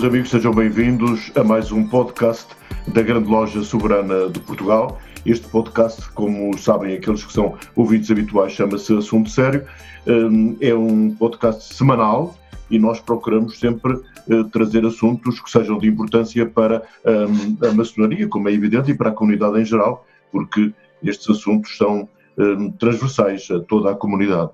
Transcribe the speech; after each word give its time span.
Meus 0.00 0.12
amigos, 0.14 0.30
sejam 0.30 0.54
bem-vindos 0.54 1.30
a 1.36 1.44
mais 1.44 1.70
um 1.70 1.86
podcast 1.86 2.46
da 2.88 3.02
Grande 3.02 3.28
Loja 3.28 3.62
Soberana 3.62 4.30
de 4.30 4.40
Portugal. 4.40 4.98
Este 5.26 5.46
podcast, 5.48 6.10
como 6.12 6.56
sabem 6.56 6.94
aqueles 6.94 7.22
que 7.22 7.30
são 7.30 7.58
ouvintes 7.76 8.10
habituais, 8.10 8.52
chama-se 8.52 8.96
Assunto 8.96 9.28
Sério. 9.28 9.62
Hum, 10.06 10.56
é 10.58 10.74
um 10.74 11.14
podcast 11.14 11.74
semanal 11.74 12.34
e 12.70 12.78
nós 12.78 12.98
procuramos 12.98 13.58
sempre 13.58 13.92
eh, 14.30 14.42
trazer 14.50 14.86
assuntos 14.86 15.38
que 15.38 15.50
sejam 15.50 15.76
de 15.76 15.88
importância 15.88 16.46
para 16.46 16.82
hum, 17.04 17.58
a 17.68 17.74
maçonaria, 17.74 18.26
como 18.26 18.48
é 18.48 18.54
evidente, 18.54 18.92
e 18.92 18.94
para 18.94 19.10
a 19.10 19.12
comunidade 19.12 19.60
em 19.60 19.66
geral, 19.66 20.06
porque 20.32 20.72
estes 21.02 21.28
assuntos 21.28 21.76
são 21.76 22.08
hum, 22.38 22.70
transversais 22.70 23.50
a 23.50 23.60
toda 23.60 23.90
a 23.90 23.94
comunidade. 23.94 24.48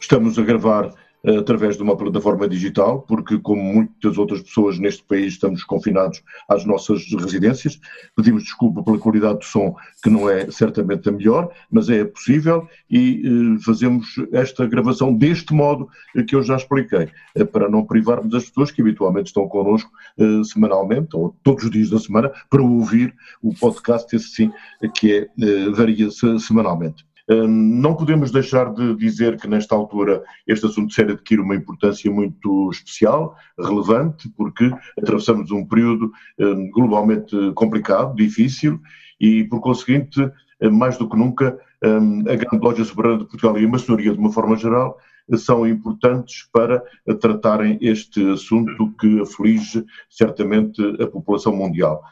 Estamos 0.00 0.38
a 0.38 0.42
gravar 0.42 0.90
através 1.26 1.76
de 1.76 1.82
uma 1.82 1.96
plataforma 1.96 2.48
digital, 2.48 3.02
porque, 3.02 3.38
como 3.38 3.62
muitas 3.62 4.16
outras 4.16 4.42
pessoas 4.42 4.78
neste 4.78 5.02
país, 5.02 5.32
estamos 5.34 5.64
confinados 5.64 6.22
às 6.48 6.64
nossas 6.64 7.04
residências. 7.12 7.80
Pedimos 8.14 8.44
desculpa 8.44 8.82
pela 8.82 8.98
qualidade 8.98 9.38
do 9.38 9.44
som, 9.44 9.74
que 10.02 10.08
não 10.08 10.30
é 10.30 10.50
certamente 10.50 11.08
a 11.08 11.12
melhor, 11.12 11.50
mas 11.70 11.88
é 11.88 12.04
possível 12.04 12.68
e 12.90 13.22
eh, 13.24 13.62
fazemos 13.64 14.06
esta 14.32 14.66
gravação 14.66 15.12
deste 15.12 15.52
modo 15.52 15.88
que 16.28 16.34
eu 16.36 16.42
já 16.42 16.56
expliquei, 16.56 17.08
eh, 17.34 17.44
para 17.44 17.68
não 17.68 17.84
privarmos 17.84 18.34
as 18.34 18.44
pessoas 18.48 18.70
que 18.70 18.80
habitualmente 18.80 19.28
estão 19.28 19.48
connosco 19.48 19.90
eh, 20.18 20.42
semanalmente, 20.44 21.16
ou 21.16 21.34
todos 21.42 21.64
os 21.64 21.70
dias 21.70 21.90
da 21.90 21.98
semana, 21.98 22.30
para 22.48 22.62
ouvir 22.62 23.14
o 23.42 23.54
podcast, 23.54 24.14
esse 24.14 24.28
sim, 24.28 24.52
que 24.94 25.28
é, 25.38 25.70
varia 25.70 26.08
semanalmente. 26.10 27.04
Hum, 27.28 27.80
não 27.80 27.96
podemos 27.96 28.30
deixar 28.30 28.72
de 28.72 28.94
dizer 28.94 29.40
que, 29.40 29.48
nesta 29.48 29.74
altura, 29.74 30.22
este 30.46 30.66
assunto 30.66 30.92
sério 30.94 31.14
adquire 31.14 31.40
uma 31.40 31.56
importância 31.56 32.10
muito 32.10 32.70
especial, 32.70 33.36
relevante, 33.58 34.28
porque 34.36 34.70
atravessamos 34.96 35.50
um 35.50 35.66
período 35.66 36.12
hum, 36.38 36.70
globalmente 36.70 37.36
complicado, 37.54 38.14
difícil, 38.14 38.80
e, 39.20 39.42
por 39.44 39.60
conseguinte, 39.60 40.20
hum, 40.62 40.70
mais 40.70 40.96
do 40.98 41.08
que 41.08 41.16
nunca, 41.16 41.58
a 41.82 42.34
Grande 42.34 42.64
Loja 42.64 42.84
Soberana 42.84 43.18
de 43.18 43.26
Portugal 43.26 43.58
e 43.58 43.64
a 43.64 43.68
maçonaria, 43.68 44.12
de 44.12 44.18
uma 44.18 44.32
forma 44.32 44.56
geral, 44.56 44.98
são 45.36 45.66
importantes 45.66 46.48
para 46.52 46.82
tratarem 47.20 47.78
este 47.82 48.26
assunto 48.30 48.92
que 48.98 49.20
aflige 49.20 49.84
certamente 50.08 50.80
a 51.00 51.06
população 51.06 51.54
mundial. 51.54 52.02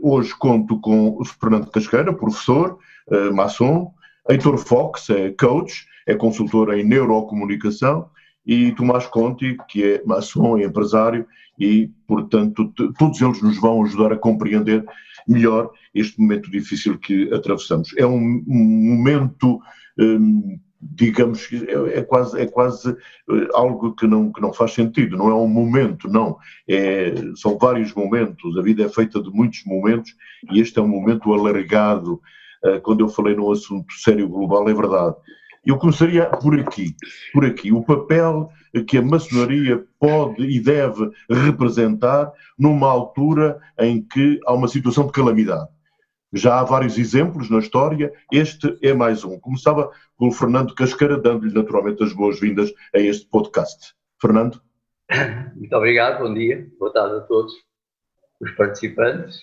Hoje 0.00 0.34
conto 0.38 0.80
com 0.80 1.22
Fernando 1.24 1.70
Casqueira, 1.70 2.12
professor, 2.12 2.78
maçom, 3.34 3.92
Heitor 4.30 4.58
Fox 4.58 5.10
é 5.10 5.30
coach, 5.30 5.84
é 6.06 6.14
consultor 6.14 6.72
em 6.72 6.84
neurocomunicação 6.84 8.08
e 8.46 8.70
Tomás 8.72 9.06
Conti, 9.06 9.56
que 9.68 9.84
é 9.84 10.02
maçom 10.04 10.56
e 10.56 10.64
empresário 10.64 11.26
e, 11.58 11.90
portanto, 12.06 12.72
todos 12.96 13.20
eles 13.20 13.42
nos 13.42 13.60
vão 13.60 13.82
ajudar 13.84 14.12
a 14.12 14.16
compreender 14.16 14.84
melhor 15.26 15.70
este 15.92 16.20
momento 16.20 16.50
difícil 16.50 16.96
que 16.96 17.32
atravessamos. 17.34 17.92
É 17.96 18.06
um, 18.06 18.42
um 18.46 18.94
momento, 18.94 19.60
hum, 19.98 20.58
digamos, 20.80 21.48
é, 21.52 21.98
é, 21.98 22.02
quase, 22.02 22.40
é 22.40 22.46
quase 22.46 22.88
eh, 22.90 23.48
algo 23.52 23.94
que 23.94 24.06
não, 24.06 24.32
que 24.32 24.40
não 24.40 24.52
faz 24.52 24.72
sentido, 24.72 25.16
não 25.16 25.28
é 25.28 25.34
um 25.34 25.48
momento, 25.48 26.08
não. 26.08 26.38
É, 26.68 27.14
são 27.34 27.58
vários 27.58 27.92
momentos, 27.92 28.56
a 28.56 28.62
vida 28.62 28.84
é 28.84 28.88
feita 28.88 29.20
de 29.20 29.28
muitos 29.30 29.64
momentos 29.66 30.14
e 30.52 30.60
este 30.60 30.78
é 30.78 30.82
um 30.82 30.88
momento 30.88 31.32
alargado 31.34 32.20
quando 32.82 33.00
eu 33.00 33.08
falei 33.08 33.34
num 33.34 33.50
assunto 33.50 33.92
sério 33.94 34.28
global, 34.28 34.68
é 34.68 34.74
verdade. 34.74 35.16
Eu 35.64 35.76
começaria 35.76 36.26
por 36.26 36.58
aqui, 36.58 36.94
por 37.32 37.44
aqui, 37.44 37.70
o 37.70 37.84
papel 37.84 38.50
que 38.86 38.96
a 38.96 39.02
maçonaria 39.02 39.84
pode 39.98 40.42
e 40.42 40.58
deve 40.58 41.10
representar 41.28 42.32
numa 42.58 42.88
altura 42.88 43.60
em 43.78 44.02
que 44.02 44.40
há 44.46 44.54
uma 44.54 44.68
situação 44.68 45.06
de 45.06 45.12
calamidade. 45.12 45.68
Já 46.32 46.60
há 46.60 46.64
vários 46.64 46.96
exemplos 46.96 47.50
na 47.50 47.58
história, 47.58 48.12
este 48.32 48.78
é 48.82 48.94
mais 48.94 49.24
um. 49.24 49.38
Começava 49.38 49.90
com 50.16 50.28
o 50.28 50.32
Fernando 50.32 50.74
Casqueira, 50.74 51.18
dando-lhe 51.18 51.52
naturalmente 51.52 52.02
as 52.04 52.12
boas-vindas 52.12 52.72
a 52.94 52.98
este 52.98 53.26
podcast. 53.26 53.94
Fernando? 54.20 54.62
Muito 55.56 55.74
obrigado, 55.74 56.22
bom 56.22 56.32
dia, 56.32 56.68
boa 56.78 56.92
tarde 56.92 57.16
a 57.16 57.20
todos 57.22 57.52
os 58.40 58.50
participantes. 58.52 59.36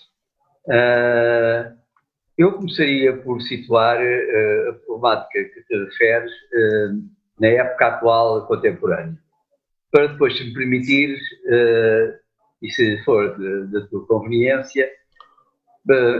Uh, 0.65 1.76
eu 2.37 2.53
começaria 2.53 3.17
por 3.17 3.41
situar 3.41 3.97
uh, 3.97 4.69
a 4.69 4.73
problemática 4.85 5.43
que 5.43 5.61
te 5.63 5.85
referes 5.85 6.31
uh, 6.31 7.03
na 7.39 7.47
época 7.47 7.87
atual 7.87 8.45
contemporânea, 8.45 9.17
para 9.91 10.07
depois, 10.07 10.37
se 10.37 10.43
me 10.43 10.53
permitires, 10.53 11.19
uh, 11.45 12.13
e 12.61 12.71
se 12.71 13.03
for 13.03 13.37
da 13.69 13.81
tua 13.87 14.05
conveniência, 14.07 14.89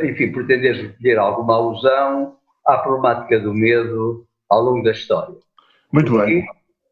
enfim, 0.04 0.32
pretenderes 0.32 0.82
recolher 0.82 1.18
alguma 1.18 1.56
alusão 1.56 2.38
à 2.64 2.78
problemática 2.78 3.40
do 3.40 3.56
medo 3.56 4.28
ao 4.48 4.62
longo 4.62 4.84
da 4.84 4.92
história. 4.92 5.36
Muito 5.92 6.12
porque, 6.12 6.32
bem. 6.32 6.46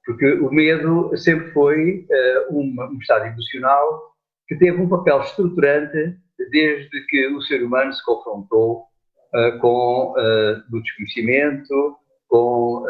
Porque 0.03 0.33
o 0.39 0.49
medo 0.51 1.15
sempre 1.15 1.51
foi 1.51 2.07
um, 2.49 2.75
um 2.91 2.97
estado 2.99 3.27
emocional 3.27 4.15
que 4.47 4.55
teve 4.55 4.81
um 4.81 4.89
papel 4.89 5.21
estruturante 5.21 6.17
desde 6.49 7.05
que 7.07 7.27
o 7.27 7.41
ser 7.43 7.63
humano 7.63 7.93
se 7.93 8.03
confrontou 8.03 8.87
uh, 9.35 9.59
com 9.59 10.13
uh, 10.13 10.69
do 10.69 10.81
desconhecimento, 10.81 11.97
com 12.27 12.85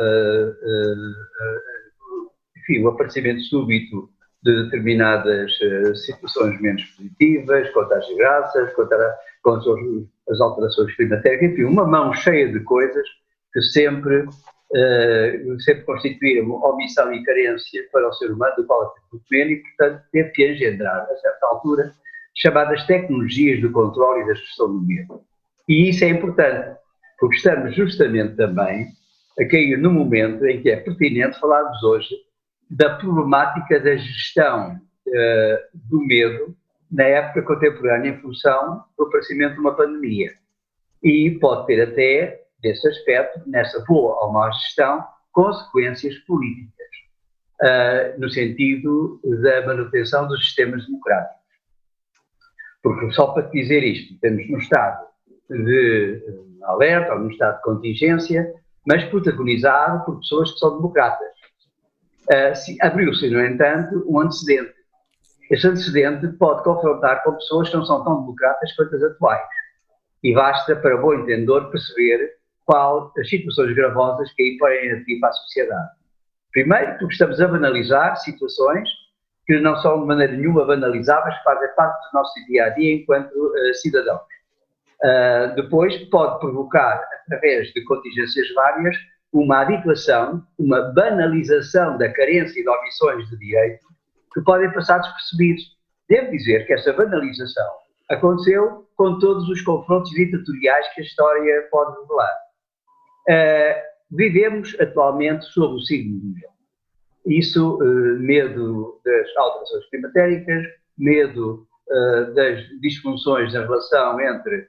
enfim, 2.57 2.83
o 2.83 2.87
aparecimento 2.87 3.41
súbito 3.41 4.09
de 4.43 4.63
determinadas 4.63 5.51
situações 6.05 6.59
menos 6.61 6.83
positivas, 6.83 7.69
contra 7.71 7.97
as 7.97 8.07
desgraças, 8.07 8.73
contra, 8.73 9.15
contra 9.43 9.71
as 10.29 10.39
alterações 10.39 10.95
climatéricas, 10.95 11.51
enfim, 11.51 11.63
uma 11.63 11.85
mão 11.85 12.13
cheia 12.13 12.51
de 12.51 12.59
coisas 12.61 13.07
que 13.53 13.61
sempre, 13.61 14.25
sempre 15.59 15.83
constituíram 15.83 16.49
omissão 16.51 17.13
e 17.13 17.23
carência 17.23 17.83
para 17.91 18.07
o 18.07 18.13
ser 18.13 18.31
humano, 18.31 18.55
do 18.55 18.65
qual 18.65 18.83
é 18.83 19.19
comendo, 19.29 19.51
e, 19.51 19.55
portanto, 19.57 20.03
teve 20.11 20.29
que 20.29 20.51
engendrar, 20.51 21.01
a 21.03 21.15
certa 21.17 21.47
altura, 21.47 21.91
chamadas 22.35 22.85
tecnologias 22.85 23.61
do 23.61 23.71
controle 23.71 24.23
e 24.23 24.27
da 24.27 24.33
gestão 24.33 24.67
do 24.67 24.81
medo. 24.81 25.21
E 25.67 25.89
isso 25.89 26.03
é 26.03 26.09
importante, 26.09 26.77
porque 27.19 27.37
estamos 27.37 27.75
justamente 27.75 28.35
também 28.35 28.87
a 29.39 29.45
cair 29.45 29.77
no 29.77 29.91
momento 29.91 30.45
em 30.45 30.61
que 30.61 30.69
é 30.69 30.77
pertinente 30.77 31.39
falarmos 31.39 31.83
hoje 31.83 32.15
da 32.69 32.95
problemática 32.97 33.79
da 33.79 33.95
gestão 33.95 34.75
uh, 34.75 35.57
do 35.73 35.99
medo 36.05 36.55
na 36.91 37.03
época 37.03 37.41
contemporânea 37.41 38.11
em 38.11 38.21
função 38.21 38.83
do 38.97 39.05
aparecimento 39.05 39.55
de 39.55 39.59
uma 39.59 39.75
pandemia. 39.75 40.31
E 41.03 41.31
pode 41.39 41.67
ter 41.67 41.81
até, 41.81 42.41
desse 42.61 42.87
aspecto, 42.87 43.41
nessa 43.47 43.83
boa 43.85 44.23
ou 44.23 44.31
má 44.31 44.49
gestão, 44.51 45.03
consequências 45.31 46.15
políticas, 46.19 46.87
uh, 47.61 48.19
no 48.19 48.29
sentido 48.29 49.19
da 49.43 49.65
manutenção 49.65 50.27
dos 50.27 50.45
sistemas 50.45 50.85
democráticos. 50.85 51.35
Porque, 52.81 53.11
só 53.11 53.27
para 53.33 53.47
dizer 53.49 53.83
isto, 53.83 54.17
temos 54.19 54.49
no 54.49 54.59
Estado 54.59 55.05
de 55.49 56.23
eh, 56.27 56.65
alerta 56.65 57.13
ou 57.13 57.19
num 57.19 57.29
estado 57.29 57.57
de 57.57 57.61
contingência, 57.63 58.53
mas 58.85 59.03
protagonizado 59.05 60.05
por 60.05 60.19
pessoas 60.19 60.51
que 60.51 60.59
são 60.59 60.77
democratas. 60.77 61.27
Uh, 62.29 62.53
Abriu-se, 62.81 63.29
no 63.29 63.43
entanto, 63.43 64.03
um 64.07 64.19
antecedente. 64.19 64.73
Este 65.51 65.67
antecedente 65.67 66.27
pode 66.39 66.63
confrontar 66.63 67.23
com 67.23 67.33
pessoas 67.33 67.69
que 67.69 67.75
não 67.75 67.85
são 67.85 68.03
tão 68.03 68.21
democratas 68.21 68.73
quanto 68.73 68.95
as 68.95 69.03
atuais. 69.03 69.47
E 70.23 70.33
basta, 70.33 70.75
para 70.75 70.97
bom 70.97 71.13
entendedor, 71.13 71.69
perceber 71.69 72.31
qual 72.65 73.13
as 73.17 73.29
situações 73.29 73.75
gravosas 73.75 74.31
que 74.33 74.41
aí 74.41 74.57
podem 74.57 74.91
adquirir 74.91 75.19
para 75.19 75.29
a 75.29 75.33
sociedade. 75.33 75.89
Primeiro, 76.51 76.97
porque 76.97 77.13
estamos 77.13 77.39
a 77.39 77.47
banalizar 77.47 78.17
situações 78.17 78.89
que 79.45 79.59
não 79.59 79.75
são 79.81 80.01
de 80.01 80.07
maneira 80.07 80.33
nenhuma 80.33 80.65
banalizáveis, 80.65 81.35
fazem 81.43 81.69
parte 81.75 81.95
do 82.07 82.17
nosso 82.17 82.33
dia 82.47 82.65
a 82.65 82.69
dia 82.69 82.95
enquanto 82.95 83.31
uh, 83.31 83.73
cidadãos. 83.75 84.21
Uh, 85.03 85.55
depois 85.55 85.97
pode 86.09 86.39
provocar, 86.39 87.03
através 87.25 87.67
de 87.73 87.83
contingências 87.83 88.51
várias, 88.53 88.95
uma 89.33 89.61
habituação, 89.61 90.41
uma 90.57 90.81
banalização 90.93 91.97
da 91.97 92.11
carência 92.11 92.59
e 92.59 92.63
de 92.63 92.69
omissões 92.69 93.29
de 93.29 93.37
direito 93.37 93.85
que 94.33 94.41
podem 94.41 94.71
passar 94.71 94.99
despercebidos. 94.99 95.63
Devo 96.07 96.31
dizer 96.31 96.65
que 96.65 96.73
essa 96.73 96.93
banalização 96.93 97.67
aconteceu 98.09 98.87
com 98.95 99.19
todos 99.19 99.49
os 99.49 99.61
confrontos 99.61 100.11
ditatoriais 100.11 100.87
que 100.93 101.01
a 101.01 101.03
história 101.03 101.67
pode 101.69 101.99
revelar. 102.01 102.33
Uh, 103.29 104.15
vivemos 104.15 104.75
atualmente 104.79 105.45
sob 105.47 105.75
o 105.75 105.79
signo 105.81 106.19
do 106.19 106.27
medo. 106.27 106.55
Isso, 107.27 107.77
uh, 107.77 108.19
medo 108.19 109.01
das 109.03 109.27
alterações 109.35 109.89
climatéricas, 109.89 110.65
medo 110.97 111.67
das 112.33 112.67
disfunções 112.81 113.53
na 113.53 113.61
relação 113.61 114.19
entre 114.19 114.67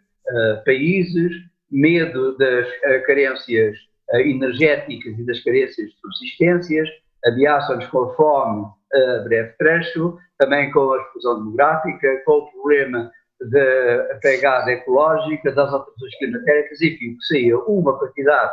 países, 0.65 1.33
medo 1.71 2.37
das 2.39 2.67
carências 3.07 3.77
energéticas 4.15 5.19
e 5.19 5.27
das 5.27 5.41
carências 5.43 5.89
de 5.89 5.97
subsistências, 6.01 6.89
ameaçam-nos 7.25 7.87
com 7.87 8.05
a 8.05 8.15
fome 8.15 8.67
a 8.95 9.19
breve 9.25 9.53
trecho, 9.59 10.19
também 10.39 10.71
com 10.71 10.93
a 10.93 11.03
explosão 11.03 11.39
demográfica, 11.39 12.23
com 12.25 12.33
o 12.33 12.53
problema 12.53 13.11
da 13.41 14.19
pegada 14.23 14.73
ecológica, 14.73 15.53
das 15.53 15.73
alterações 15.73 16.17
climatéricas, 16.19 16.81
enfim, 16.81 17.17
que 17.17 17.27
saía 17.27 17.59
uma 17.59 17.99
quantidade 17.99 18.53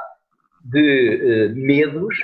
de 0.65 1.51
uh, 1.51 1.55
medos 1.55 2.15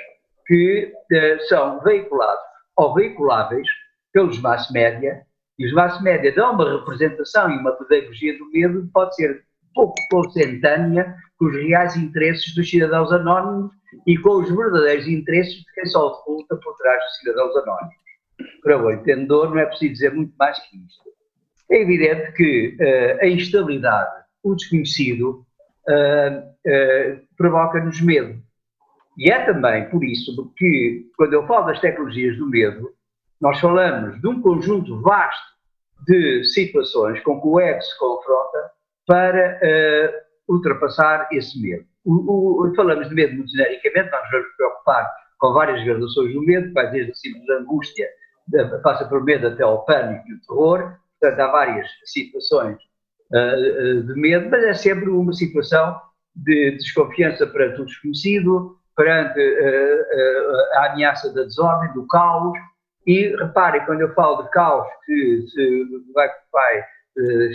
que 0.46 0.92
uh, 1.12 1.48
são 1.48 1.80
veiculados 1.82 2.42
ou 2.76 2.94
veiculáveis 2.94 3.68
pelos 4.14 4.42
mass 4.42 4.70
média, 4.72 5.22
e 5.60 5.66
os 5.66 5.74
mass 5.74 6.02
média 6.02 6.34
dão 6.34 6.54
uma 6.54 6.80
representação 6.80 7.52
e 7.52 7.58
uma 7.58 7.74
pedagogia 7.74 8.38
do 8.38 8.50
medo 8.50 8.82
que 8.82 8.92
pode 8.94 9.14
ser 9.16 9.44
pouco 9.76 9.96
consentânea 10.10 11.14
com 11.38 11.46
os 11.48 11.56
reais 11.56 11.98
interesses 11.98 12.56
dos 12.56 12.70
cidadãos 12.70 13.12
anónimos 13.12 13.72
e 14.08 14.18
com 14.18 14.40
os 14.40 14.50
verdadeiros 14.50 15.08
interesses 15.08 15.56
de 15.56 15.66
quem 15.74 15.86
só 15.86 16.08
oculta 16.08 16.56
por 16.56 16.76
trás 16.78 17.04
dos 17.04 17.18
cidadãos 17.18 17.58
anónimos. 17.58 17.96
Para 18.64 18.82
o 18.82 18.92
entendedor 18.92 19.50
não 19.50 19.60
é 19.60 19.66
preciso 19.66 19.94
dizer 19.94 20.14
muito 20.14 20.34
mais 20.40 20.58
que 20.60 20.78
isto. 20.78 21.10
É 21.70 21.82
evidente 21.82 22.32
que 22.34 22.78
uh, 22.80 23.24
a 23.24 23.28
instabilidade, 23.28 24.24
o 24.44 24.56
desconhecido, 24.56 25.46
uh, 25.90 26.40
uh, 26.40 27.28
provoca-nos 27.38 28.02
medo. 28.02 28.42
E 29.18 29.30
é 29.30 29.46
também 29.46 29.90
por 29.90 30.04
isso 30.04 30.54
que, 30.56 31.06
quando 31.18 31.34
eu 31.34 31.46
falo 31.46 31.68
das 31.68 31.82
tecnologias 31.82 32.38
do 32.38 32.48
medo, 32.48 32.90
nós 33.42 33.60
falamos 33.60 34.20
de 34.22 34.28
um 34.28 34.42
conjunto 34.42 35.02
vasto 35.02 35.50
de 36.08 36.44
situações 36.46 37.22
com 37.22 37.40
que 37.42 37.48
o 37.48 37.60
ego 37.60 37.82
se 37.82 37.98
confronta 37.98 38.72
para 39.06 39.60
ultrapassar 40.48 41.28
esse 41.32 41.62
medo. 41.62 41.86
O, 42.06 42.66
o, 42.68 42.76
falamos 42.76 43.08
de 43.10 43.16
medo 43.16 43.36
muito 43.36 43.52
genericamente, 43.52 44.12
nós 44.12 44.32
vamos 44.32 44.48
preocupar 44.56 45.12
com 45.38 45.54
várias 45.54 45.84
graduações 45.84 46.34
do 46.34 46.42
medo, 46.42 46.74
vai 46.74 46.90
desde 46.92 47.12
a 47.12 47.16
simples 47.16 47.50
angústia, 47.50 48.08
passa 48.84 49.06
por 49.06 49.24
medo 49.24 49.48
até 49.48 49.64
ao 49.64 49.86
pânico 49.86 50.28
e 50.28 50.34
o 50.34 50.42
terror, 50.42 50.98
portanto 51.20 51.40
há 51.40 51.52
várias 51.52 51.88
situações 52.06 52.78
uh, 53.32 54.04
de 54.04 54.14
medo, 54.20 54.50
mas 54.50 54.64
é 54.64 54.74
sempre 54.74 55.10
uma 55.10 55.34
situação 55.34 56.00
de 56.36 56.72
desconfiança 56.72 57.46
perante 57.48 57.82
o 57.82 57.86
desconhecido, 57.86 58.78
perante 58.96 59.40
uh, 59.40 60.02
uh, 60.02 60.80
a 60.80 60.92
ameaça 60.92 61.34
da 61.34 61.44
desordem, 61.44 61.94
do 61.94 62.08
caos, 62.08 62.58
e 63.06 63.36
reparem, 63.36 63.86
quando 63.86 64.02
eu 64.02 64.14
falo 64.14 64.44
de 64.44 64.50
caos, 64.52 64.88
que 65.06 65.46
vai, 66.14 66.30
vai 66.52 66.84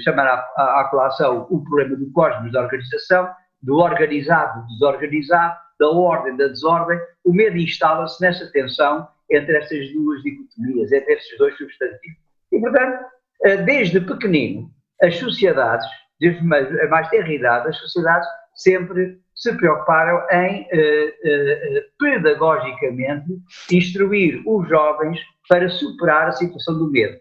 chamar 0.02 0.26
à, 0.26 0.81
à 0.81 0.88
colação 0.91 1.46
o 1.50 1.62
problema 1.64 1.96
do 1.96 2.11
cosmos 2.12 2.52
da 2.52 2.62
organização, 2.62 3.31
do 3.62 3.76
organizado, 3.76 4.61
do 4.62 4.67
desorganizado, 4.69 5.58
da 5.79 5.88
ordem, 5.88 6.37
da 6.37 6.49
desordem, 6.49 6.99
o 7.25 7.32
medo 7.32 7.56
instala-se 7.56 8.20
nessa 8.20 8.50
tensão 8.52 9.08
entre 9.31 9.56
essas 9.56 9.93
duas 9.93 10.23
dicotomias, 10.23 10.93
entre 10.93 11.14
esses 11.14 11.38
dois 11.38 11.56
substantivos. 11.56 12.19
E, 12.52 12.61
portanto, 12.61 13.05
eh, 13.43 13.56
desde 13.58 14.00
pequenino, 14.00 14.70
as 15.02 15.17
sociedades, 15.17 15.87
desde 16.20 16.41
a 16.41 16.88
mais 16.88 17.08
tenra 17.08 17.32
idade, 17.32 17.69
as 17.69 17.79
sociedades 17.79 18.29
sempre 18.55 19.19
se 19.35 19.52
preocuparam 19.56 20.25
em, 20.31 20.69
eh, 20.70 21.14
eh, 21.25 21.85
pedagogicamente, 21.99 23.26
instruir 23.73 24.43
os 24.46 24.69
jovens 24.69 25.19
para 25.49 25.69
superar 25.69 26.29
a 26.29 26.32
situação 26.32 26.79
do 26.79 26.91
medo. 26.91 27.19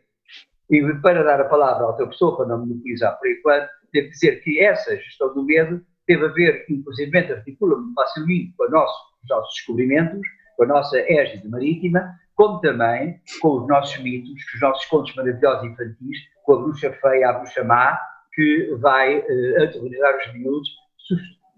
E 0.69 0.81
para 1.01 1.23
dar 1.23 1.41
a 1.41 1.45
palavra 1.45 1.83
à 1.83 1.87
outra 1.87 2.07
pessoa, 2.07 2.37
para 2.37 2.47
não 2.47 2.59
monopolizar 2.59 3.17
por 3.19 3.29
enquanto, 3.29 3.69
devo 3.91 4.09
dizer 4.09 4.41
que 4.41 4.59
essa 4.59 4.95
gestão 4.95 5.33
do 5.33 5.43
medo 5.43 5.81
teve 6.07 6.25
a 6.25 6.29
ver, 6.29 6.65
inclusive, 6.69 7.17
articula 7.17 7.77
muito 7.77 7.93
facilmente 7.93 8.53
com 8.57 8.69
nosso, 8.69 8.95
os 9.23 9.29
nossos 9.29 9.53
descobrimentos, 9.55 10.21
com 10.57 10.63
a 10.63 10.67
nossa 10.67 10.97
égide 10.99 11.47
marítima, 11.47 12.13
como 12.35 12.59
também 12.61 13.19
com 13.41 13.61
os 13.61 13.67
nossos 13.67 13.97
mitos, 14.01 14.43
com 14.49 14.55
os 14.55 14.61
nossos 14.61 14.85
contos 14.85 15.15
maravilhosos 15.15 15.65
infantis, 15.65 16.17
com 16.43 16.53
a 16.53 16.61
bruxa 16.61 16.91
feia, 16.93 17.29
a 17.29 17.33
bruxa 17.33 17.63
má, 17.63 17.97
que 18.33 18.75
vai 18.79 19.19
uh, 19.19 19.63
aterrorizar 19.63 20.17
os 20.17 20.33
miúdos, 20.33 20.69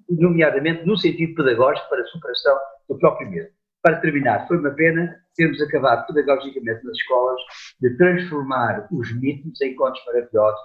nomeadamente 0.10 0.86
no 0.86 0.98
sentido 0.98 1.36
pedagógico 1.36 1.90
para 1.90 2.02
a 2.02 2.06
superação 2.06 2.58
do 2.90 2.98
próprio 3.00 3.30
medo. 3.30 3.55
Para 3.86 3.98
terminar, 3.98 4.48
foi 4.48 4.58
uma 4.58 4.72
pena 4.72 5.16
termos 5.36 5.62
acabado 5.62 6.08
pedagogicamente 6.08 6.84
nas 6.84 6.98
escolas 6.98 7.40
de 7.80 7.96
transformar 7.98 8.88
os 8.92 9.16
mitos 9.22 9.62
em 9.62 9.76
contos 9.76 10.02
maravilhosos 10.08 10.60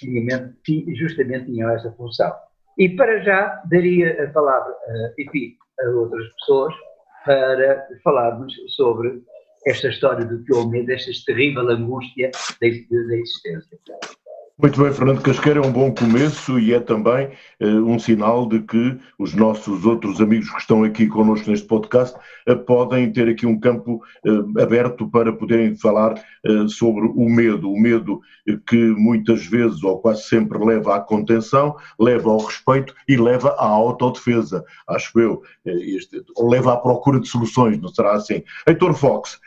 que 0.00 0.84
justamente 0.96 1.46
tinham 1.46 1.70
essa 1.70 1.92
função. 1.92 2.32
E 2.76 2.88
para 2.88 3.22
já 3.22 3.62
daria 3.70 4.24
a 4.24 4.28
palavra, 4.32 4.72
uh, 4.72 5.20
enfim, 5.20 5.54
a 5.82 5.88
outras 5.90 6.26
pessoas 6.34 6.74
para 7.24 7.86
falarmos 8.02 8.52
sobre 8.74 9.22
esta 9.68 9.86
história 9.86 10.26
do 10.26 10.42
o 10.56 10.68
medo, 10.68 10.90
esta 10.90 11.12
terrível 11.24 11.70
angústia 11.70 12.32
da 12.60 12.66
existência. 12.66 13.78
Muito 14.56 14.80
bem, 14.80 14.92
Fernando 14.92 15.20
Casqueira, 15.20 15.58
é 15.58 15.66
um 15.66 15.72
bom 15.72 15.92
começo 15.92 16.60
e 16.60 16.72
é 16.72 16.78
também 16.78 17.26
uh, 17.60 17.66
um 17.66 17.98
sinal 17.98 18.48
de 18.48 18.60
que 18.60 18.96
os 19.18 19.34
nossos 19.34 19.84
outros 19.84 20.20
amigos 20.20 20.48
que 20.48 20.60
estão 20.60 20.84
aqui 20.84 21.08
connosco 21.08 21.50
neste 21.50 21.66
podcast 21.66 22.16
uh, 22.48 22.56
podem 22.56 23.10
ter 23.10 23.28
aqui 23.28 23.46
um 23.46 23.58
campo 23.58 24.00
uh, 24.24 24.62
aberto 24.62 25.10
para 25.10 25.32
poderem 25.32 25.74
falar 25.74 26.14
sobre 26.68 27.06
o 27.06 27.26
medo. 27.26 27.72
O 27.72 27.80
medo 27.80 28.20
que 28.66 28.76
muitas 28.76 29.46
vezes, 29.46 29.82
ou 29.82 29.98
quase 29.98 30.24
sempre, 30.24 30.62
leva 30.62 30.96
à 30.96 31.00
contenção, 31.00 31.74
leva 31.98 32.30
ao 32.30 32.44
respeito 32.44 32.94
e 33.08 33.16
leva 33.16 33.56
à 33.58 33.66
autodefesa, 33.66 34.62
acho 34.86 35.18
eu. 35.18 35.42
Este, 35.64 36.22
ou 36.36 36.50
leva 36.50 36.74
à 36.74 36.76
procura 36.76 37.18
de 37.18 37.26
soluções, 37.26 37.80
não 37.80 37.88
será 37.88 38.12
assim? 38.12 38.42
Heitor 38.66 38.92
Fox, 38.92 39.40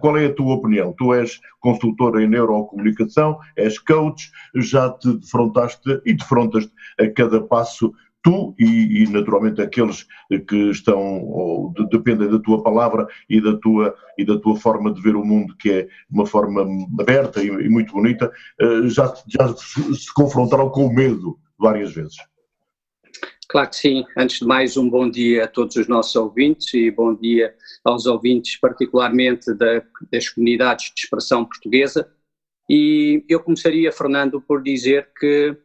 qual 0.00 0.18
é 0.18 0.26
a 0.26 0.34
tua 0.34 0.56
opinião? 0.56 0.92
Tu 0.98 1.14
és 1.14 1.40
consultor 1.60 2.20
em 2.20 2.28
neurocomunicação, 2.28 3.38
és 3.56 3.78
coach, 3.78 4.32
já 4.54 4.90
te 4.90 5.12
defrontaste 5.18 6.00
e 6.04 6.14
defrontas-te 6.14 6.72
a 7.00 7.10
cada 7.10 7.40
passo 7.40 7.92
tu 8.22 8.54
e, 8.58 9.02
e, 9.02 9.08
naturalmente 9.08 9.60
aqueles 9.60 10.06
que 10.48 10.70
estão 10.70 11.24
ou 11.24 11.72
de, 11.72 11.88
dependem 11.88 12.30
da 12.30 12.38
tua 12.38 12.62
palavra 12.62 13.06
e 13.28 13.40
da 13.40 13.56
tua 13.56 13.94
e 14.16 14.24
da 14.24 14.38
tua 14.38 14.56
forma 14.56 14.92
de 14.92 15.00
ver 15.02 15.16
o 15.16 15.24
mundo 15.24 15.56
que 15.58 15.70
é 15.70 15.88
uma 16.10 16.24
forma 16.24 16.64
aberta 17.00 17.42
e, 17.42 17.48
e 17.48 17.68
muito 17.68 17.92
bonita 17.92 18.30
eh, 18.60 18.88
já 18.88 19.12
já 19.26 19.48
se, 19.56 20.12
confrontaram 20.14 20.70
com 20.70 20.86
o 20.86 20.94
medo 20.94 21.38
várias 21.58 21.92
vezes 21.92 22.16
Claro 23.48 23.68
que 23.68 23.76
sim. 23.76 24.02
Antes 24.16 24.38
de 24.38 24.46
mais, 24.46 24.78
um 24.78 24.88
bom 24.88 25.10
dia 25.10 25.44
a 25.44 25.46
todos 25.46 25.76
os 25.76 25.86
nossos 25.86 26.16
ouvintes 26.16 26.72
e 26.72 26.90
bom 26.90 27.14
dia 27.14 27.54
aos 27.84 28.06
ouvintes, 28.06 28.58
particularmente 28.58 29.52
da, 29.52 29.82
das 30.10 30.30
comunidades 30.30 30.86
de 30.86 31.02
expressão 31.02 31.44
portuguesa. 31.44 32.10
E 32.68 33.24
eu 33.28 33.40
começaria, 33.40 33.92
Fernando, 33.92 34.40
por 34.40 34.62
dizer 34.62 35.10
que 35.18 35.56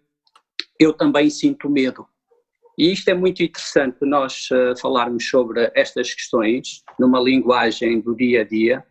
eu 0.80 0.94
também 0.94 1.30
sinto 1.30 1.70
medo. 1.70 2.08
E 2.78 2.92
isto 2.92 3.10
é 3.10 3.14
muito 3.14 3.42
interessante 3.42 3.98
nós 4.02 4.50
uh, 4.52 4.80
falarmos 4.80 5.28
sobre 5.28 5.72
estas 5.74 6.14
questões 6.14 6.84
numa 7.00 7.20
linguagem 7.20 8.00
do 8.00 8.16
dia 8.16 8.42
a 8.42 8.44
dia, 8.44 8.86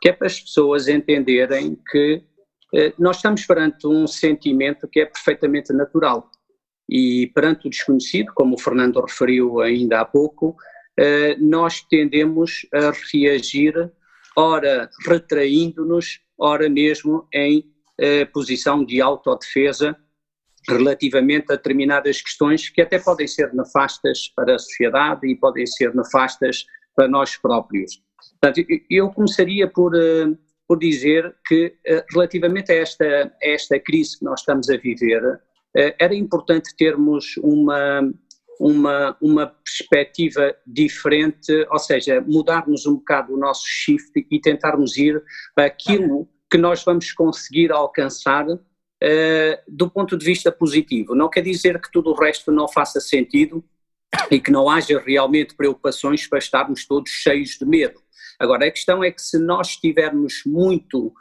que 0.00 0.08
é 0.08 0.12
para 0.12 0.26
as 0.26 0.40
pessoas 0.40 0.88
entenderem 0.88 1.78
que 1.88 2.24
uh, 2.74 2.92
nós 2.98 3.16
estamos 3.16 3.46
perante 3.46 3.86
um 3.86 4.08
sentimento 4.08 4.88
que 4.88 5.00
é 5.00 5.06
perfeitamente 5.06 5.72
natural. 5.72 6.28
E 6.90 7.28
perante 7.28 7.68
o 7.68 7.70
desconhecido, 7.70 8.32
como 8.34 8.56
o 8.56 8.60
Fernando 8.60 9.00
referiu 9.00 9.60
ainda 9.60 10.00
há 10.00 10.04
pouco, 10.04 10.56
uh, 10.98 11.38
nós 11.38 11.80
tendemos 11.82 12.66
a 12.72 12.92
reagir, 13.12 13.92
ora 14.36 14.90
retraindo-nos, 15.06 16.20
ora 16.38 16.68
mesmo 16.68 17.26
em 17.34 17.64
eh, 17.98 18.24
posição 18.26 18.84
de 18.84 19.00
autodefesa 19.00 19.96
relativamente 20.68 21.52
a 21.52 21.56
determinadas 21.56 22.20
questões 22.20 22.68
que 22.68 22.82
até 22.82 22.98
podem 22.98 23.26
ser 23.26 23.52
nefastas 23.54 24.28
para 24.36 24.54
a 24.54 24.58
sociedade 24.58 25.26
e 25.26 25.36
podem 25.36 25.66
ser 25.66 25.94
nefastas 25.94 26.64
para 26.94 27.08
nós 27.08 27.36
próprios. 27.36 28.02
Portanto, 28.40 28.66
eu 28.90 29.08
começaria 29.10 29.66
por, 29.66 29.92
por 30.66 30.78
dizer 30.78 31.34
que, 31.46 31.74
relativamente 32.12 32.70
a 32.70 32.74
esta, 32.74 33.32
a 33.42 33.48
esta 33.48 33.80
crise 33.80 34.18
que 34.18 34.24
nós 34.24 34.40
estamos 34.40 34.68
a 34.68 34.76
viver, 34.76 35.40
era 35.74 36.14
importante 36.14 36.76
termos 36.76 37.36
uma, 37.38 38.02
uma, 38.58 39.16
uma 39.20 39.46
perspectiva 39.46 40.54
diferente, 40.66 41.66
ou 41.70 41.78
seja, 41.78 42.20
mudarmos 42.20 42.86
um 42.86 42.94
bocado 42.96 43.34
o 43.34 43.38
nosso 43.38 43.64
shift 43.66 44.26
e 44.30 44.40
tentarmos 44.40 44.96
ir 44.96 45.22
para 45.54 45.66
aquilo 45.66 46.28
que 46.50 46.58
nós 46.58 46.82
vamos 46.82 47.12
conseguir 47.12 47.70
alcançar 47.70 48.48
uh, 48.48 48.58
do 49.68 49.90
ponto 49.90 50.16
de 50.16 50.24
vista 50.24 50.50
positivo. 50.50 51.14
Não 51.14 51.28
quer 51.28 51.42
dizer 51.42 51.80
que 51.80 51.90
tudo 51.90 52.10
o 52.10 52.14
resto 52.14 52.50
não 52.50 52.66
faça 52.66 53.00
sentido 53.00 53.62
e 54.30 54.40
que 54.40 54.50
não 54.50 54.68
haja 54.68 54.98
realmente 54.98 55.54
preocupações 55.54 56.26
para 56.26 56.38
estarmos 56.38 56.86
todos 56.86 57.10
cheios 57.10 57.50
de 57.58 57.64
medo. 57.64 58.00
Agora, 58.38 58.66
a 58.66 58.70
questão 58.70 59.02
é 59.02 59.10
que 59.10 59.20
se 59.20 59.38
nós 59.38 59.68
estivermos 59.68 60.42
muito 60.46 61.12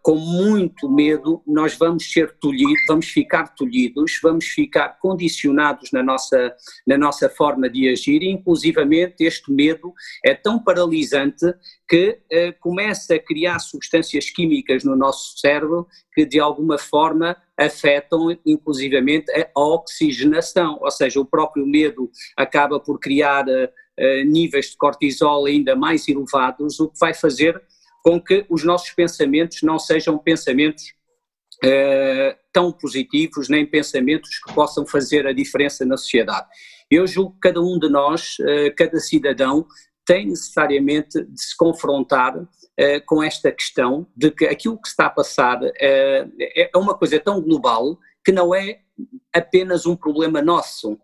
com 0.00 0.14
muito 0.14 0.88
medo, 0.88 1.42
nós 1.46 1.74
vamos 1.76 2.10
ser 2.10 2.36
tolhidos, 2.38 2.80
vamos 2.86 3.06
ficar 3.06 3.54
tolhidos, 3.54 4.18
vamos 4.22 4.46
ficar 4.46 4.98
condicionados 5.00 5.90
na 5.90 6.02
nossa, 6.02 6.54
na 6.86 6.96
nossa 6.96 7.28
forma 7.28 7.68
de 7.68 7.88
agir. 7.88 8.22
E, 8.22 8.30
inclusivamente, 8.30 9.24
este 9.24 9.50
medo 9.50 9.92
é 10.24 10.34
tão 10.34 10.62
paralisante 10.62 11.52
que 11.88 12.10
uh, 12.10 12.60
começa 12.60 13.14
a 13.14 13.18
criar 13.18 13.58
substâncias 13.58 14.30
químicas 14.30 14.84
no 14.84 14.94
nosso 14.94 15.36
cérebro 15.38 15.86
que, 16.14 16.24
de 16.24 16.38
alguma 16.38 16.78
forma, 16.78 17.36
afetam, 17.56 18.36
inclusivamente, 18.46 19.32
a 19.32 19.60
oxigenação, 19.60 20.78
ou 20.80 20.90
seja, 20.90 21.20
o 21.20 21.26
próprio 21.26 21.66
medo 21.66 22.08
acaba 22.36 22.78
por 22.78 23.00
criar 23.00 23.44
uh, 23.48 24.24
níveis 24.26 24.70
de 24.70 24.76
cortisol 24.76 25.46
ainda 25.46 25.74
mais 25.74 26.06
elevados, 26.06 26.78
o 26.78 26.88
que 26.88 26.98
vai 27.00 27.12
fazer 27.12 27.60
com 28.06 28.20
que 28.20 28.46
os 28.48 28.62
nossos 28.62 28.90
pensamentos 28.90 29.62
não 29.62 29.80
sejam 29.80 30.16
pensamentos 30.16 30.94
uh, 31.64 32.38
tão 32.52 32.70
positivos, 32.70 33.48
nem 33.48 33.66
pensamentos 33.66 34.38
que 34.38 34.54
possam 34.54 34.86
fazer 34.86 35.26
a 35.26 35.32
diferença 35.32 35.84
na 35.84 35.96
sociedade. 35.96 36.46
Eu 36.88 37.04
julgo 37.04 37.32
que 37.32 37.40
cada 37.40 37.60
um 37.60 37.80
de 37.80 37.88
nós, 37.88 38.36
uh, 38.38 38.72
cada 38.76 39.00
cidadão, 39.00 39.66
tem 40.06 40.26
necessariamente 40.26 41.20
de 41.20 41.42
se 41.42 41.56
confrontar 41.56 42.38
uh, 42.38 42.46
com 43.06 43.20
esta 43.24 43.50
questão 43.50 44.06
de 44.16 44.30
que 44.30 44.44
aquilo 44.44 44.80
que 44.80 44.86
está 44.86 45.06
a 45.06 45.10
passar 45.10 45.58
é 45.80 46.70
uma 46.76 46.96
coisa 46.96 47.18
tão 47.18 47.42
global 47.42 47.98
que 48.24 48.30
não 48.30 48.54
é 48.54 48.82
apenas 49.32 49.86
um 49.86 49.94
problema 49.94 50.40
nosso. 50.40 50.98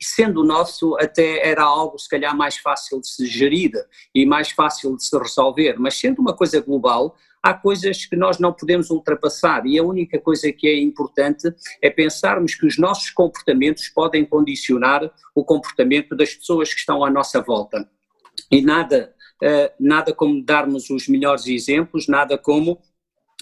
Sendo 0.00 0.44
nosso, 0.44 0.96
até 0.98 1.48
era 1.48 1.62
algo 1.62 1.98
se 1.98 2.08
calhar 2.08 2.36
mais 2.36 2.58
fácil 2.58 3.00
de 3.00 3.08
se 3.08 3.26
gerir 3.26 3.72
e 4.14 4.26
mais 4.26 4.50
fácil 4.50 4.96
de 4.96 5.04
se 5.04 5.16
resolver, 5.18 5.76
mas 5.78 5.94
sendo 5.94 6.20
uma 6.20 6.36
coisa 6.36 6.60
global, 6.60 7.16
há 7.42 7.54
coisas 7.54 8.04
que 8.04 8.16
nós 8.16 8.38
não 8.38 8.52
podemos 8.52 8.90
ultrapassar 8.90 9.64
e 9.66 9.78
a 9.78 9.82
única 9.82 10.20
coisa 10.20 10.52
que 10.52 10.68
é 10.68 10.78
importante 10.78 11.48
é 11.80 11.88
pensarmos 11.88 12.54
que 12.54 12.66
os 12.66 12.78
nossos 12.78 13.10
comportamentos 13.10 13.88
podem 13.88 14.24
condicionar 14.24 15.10
o 15.34 15.44
comportamento 15.44 16.14
das 16.16 16.34
pessoas 16.34 16.72
que 16.72 16.80
estão 16.80 17.04
à 17.04 17.10
nossa 17.10 17.40
volta. 17.40 17.88
E 18.50 18.60
nada, 18.60 19.14
eh, 19.42 19.72
nada 19.78 20.12
como 20.12 20.44
darmos 20.44 20.90
os 20.90 21.08
melhores 21.08 21.46
exemplos, 21.46 22.06
nada 22.06 22.36
como 22.36 22.80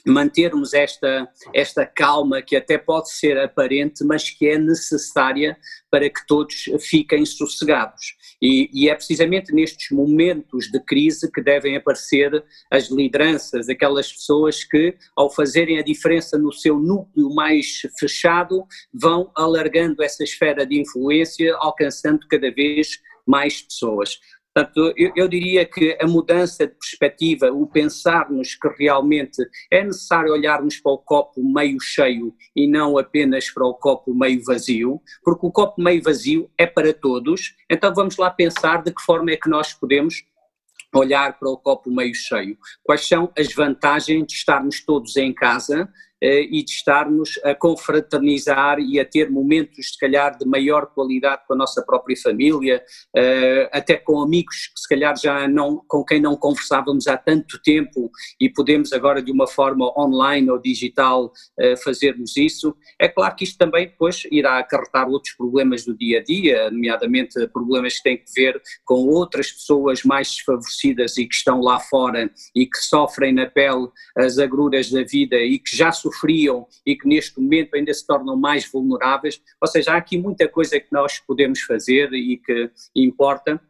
mantermos 0.06 0.72
esta, 0.72 1.28
esta 1.52 1.84
calma 1.84 2.40
que 2.40 2.54
até 2.54 2.78
pode 2.78 3.10
ser 3.10 3.38
aparente, 3.38 4.04
mas 4.04 4.30
que 4.30 4.46
é 4.46 4.58
necessária 4.58 5.56
para 5.90 6.08
que 6.08 6.26
todos 6.26 6.64
fiquem 6.80 7.26
sossegados. 7.26 8.14
E, 8.40 8.70
e, 8.72 8.88
é 8.88 8.94
precisamente 8.94 9.52
nestes 9.52 9.90
momentos 9.90 10.70
de 10.70 10.78
crise 10.80 11.30
que 11.32 11.42
devem 11.42 11.76
aparecer 11.76 12.44
as 12.70 12.90
lideranças, 12.90 13.68
aquelas 13.68 14.12
pessoas 14.12 14.62
que, 14.62 14.94
ao 15.16 15.30
fazerem 15.30 15.78
a 15.78 15.82
diferença 15.82 16.38
no 16.38 16.52
seu 16.52 16.78
núcleo 16.78 17.34
mais 17.34 17.80
fechado, 17.98 18.64
vão 18.92 19.30
alargando 19.34 20.02
essa 20.02 20.22
esfera 20.22 20.66
de 20.66 20.78
influência, 20.78 21.56
alcançando 21.58 22.26
cada 22.28 22.50
vez 22.50 23.00
mais 23.26 23.62
pessoas. 23.62 24.20
Portanto, 24.56 24.94
eu, 24.96 25.12
eu, 25.14 25.28
diria 25.28 25.66
que 25.66 25.98
a 26.00 26.06
mudança 26.06 26.66
de 26.66 26.72
perspectiva, 26.72 27.52
o 27.52 27.66
pensarmos 27.66 28.54
que 28.54 28.66
realmente 28.78 29.46
é 29.70 29.84
necessário 29.84 30.32
olharmos 30.32 30.78
para 30.78 30.92
o 30.92 30.98
copo 30.98 31.44
meio 31.44 31.78
cheio 31.78 32.34
e 32.56 32.66
não 32.66 32.96
apenas 32.96 33.50
para 33.50 33.66
o 33.66 33.74
copo 33.74 34.14
meio 34.14 34.42
vazio, 34.42 34.98
porque 35.22 35.46
o 35.46 35.52
copo 35.52 35.82
meio 35.82 36.02
vazio 36.02 36.50
é 36.56 36.64
para 36.64 36.94
todos, 36.94 37.54
então 37.70 37.92
vamos 37.92 38.16
lá 38.16 38.30
pensar 38.30 38.82
de 38.82 38.94
que 38.94 39.02
forma 39.02 39.30
é 39.30 39.36
que 39.36 39.50
nós 39.50 39.74
podemos 39.74 40.24
olhar 40.94 41.38
para 41.38 41.50
o 41.50 41.58
copo 41.58 41.90
meio 41.90 42.14
cheio. 42.14 42.56
Quais 42.82 43.06
são 43.06 43.30
as 43.38 43.52
vantagens 43.52 44.26
de 44.26 44.32
estarmos 44.32 44.82
todos 44.82 45.18
em 45.18 45.34
casa 45.34 45.86
e 46.22 46.64
de 46.64 46.70
estarmos 46.70 47.38
a 47.44 47.54
confraternizar 47.54 48.78
e 48.78 48.98
a 48.98 49.04
ter 49.04 49.30
momentos, 49.30 49.92
se 49.92 49.98
calhar, 49.98 50.36
de 50.38 50.46
maior 50.46 50.86
qualidade 50.86 51.42
com 51.46 51.54
a 51.54 51.56
nossa 51.56 51.82
própria 51.82 52.16
família, 52.16 52.82
eh, 53.14 53.68
até 53.72 53.96
com 53.96 54.20
amigos 54.20 54.68
que 54.68 54.80
se 54.80 54.88
calhar 54.88 55.16
já 55.16 55.46
não, 55.48 55.82
com 55.86 56.04
quem 56.04 56.20
não 56.20 56.36
conversávamos 56.36 57.06
há 57.06 57.16
tanto 57.16 57.60
tempo 57.62 58.10
e 58.40 58.48
podemos 58.48 58.92
agora 58.92 59.22
de 59.22 59.30
uma 59.30 59.46
forma 59.46 59.92
online 59.98 60.50
ou 60.50 60.58
digital 60.58 61.32
eh, 61.58 61.76
fazermos 61.76 62.36
isso. 62.36 62.74
É 62.98 63.08
claro 63.08 63.34
que 63.36 63.44
isto 63.44 63.58
também 63.58 63.86
depois 63.86 64.22
irá 64.30 64.58
acarretar 64.58 65.08
outros 65.08 65.34
problemas 65.34 65.84
do 65.84 65.96
dia 65.96 66.20
a 66.20 66.22
dia, 66.22 66.70
nomeadamente 66.70 67.46
problemas 67.48 67.96
que 67.96 68.02
têm 68.02 68.16
que 68.16 68.32
ver 68.34 68.60
com 68.84 69.06
outras 69.08 69.52
pessoas 69.52 70.02
mais 70.02 70.30
desfavorecidas 70.30 71.16
e 71.18 71.26
que 71.26 71.34
estão 71.34 71.60
lá 71.60 71.78
fora 71.78 72.30
e 72.54 72.66
que 72.66 72.78
sofrem 72.78 73.32
na 73.32 73.46
pele 73.46 73.88
as 74.16 74.38
agruras 74.38 74.90
da 74.90 75.02
vida 75.02 75.36
e 75.36 75.58
que 75.58 75.76
já 75.76 75.92
sofriam 76.06 76.66
e 76.84 76.96
que 76.96 77.08
neste 77.08 77.40
momento 77.40 77.74
ainda 77.74 77.92
se 77.92 78.06
tornam 78.06 78.36
mais 78.36 78.70
vulneráveis. 78.70 79.40
Ou 79.60 79.68
seja, 79.68 79.92
há 79.92 79.96
aqui 79.96 80.18
muita 80.18 80.48
coisa 80.48 80.78
que 80.78 80.92
nós 80.92 81.18
podemos 81.18 81.60
fazer 81.62 82.12
e 82.12 82.36
que 82.38 82.70
importa 82.94 83.60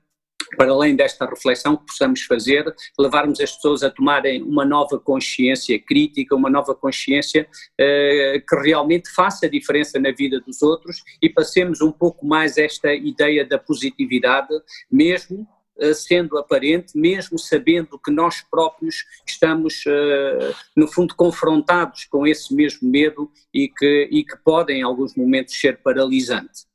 para 0.57 0.71
além 0.71 0.95
desta 0.95 1.27
reflexão 1.27 1.77
que 1.77 1.87
possamos 1.87 2.23
fazer, 2.23 2.73
levarmos 2.99 3.41
as 3.41 3.53
pessoas 3.53 3.83
a 3.83 3.91
tomarem 3.91 4.43
uma 4.43 4.65
nova 4.65 4.99
consciência 4.99 5.77
crítica, 5.79 6.37
uma 6.37 6.51
nova 6.51 6.75
consciência 6.75 7.49
eh, 7.79 8.43
que 8.49 8.57
realmente 8.57 9.11
faça 9.11 9.49
diferença 9.49 9.99
na 9.99 10.13
vida 10.13 10.41
dos 10.41 10.63
outros 10.63 11.03
e 11.21 11.29
passemos 11.29 11.81
um 11.81 11.91
pouco 11.91 12.25
mais 12.25 12.59
esta 12.59 12.95
ideia 12.95 13.45
da 13.45 13.59
positividade, 13.59 14.55
mesmo 14.91 15.49
sendo 15.95 16.39
aparente, 16.39 16.99
mesmo 16.99 17.39
sabendo 17.39 17.99
que 17.99 18.11
nós 18.11 18.43
próprios 18.51 19.05
estamos, 19.27 19.85
eh, 19.87 20.53
no 20.77 20.87
fundo, 20.89 21.15
confrontados 21.15 22.05
com 22.05 22.27
esse 22.27 22.55
mesmo 22.55 22.89
medo 22.89 23.31
e 23.53 23.69
que, 23.69 24.09
e 24.11 24.25
que 24.25 24.37
podem, 24.45 24.81
em 24.81 24.83
alguns 24.83 25.15
momentos, 25.15 25.59
ser 25.59 25.79
paralisante. 25.83 26.67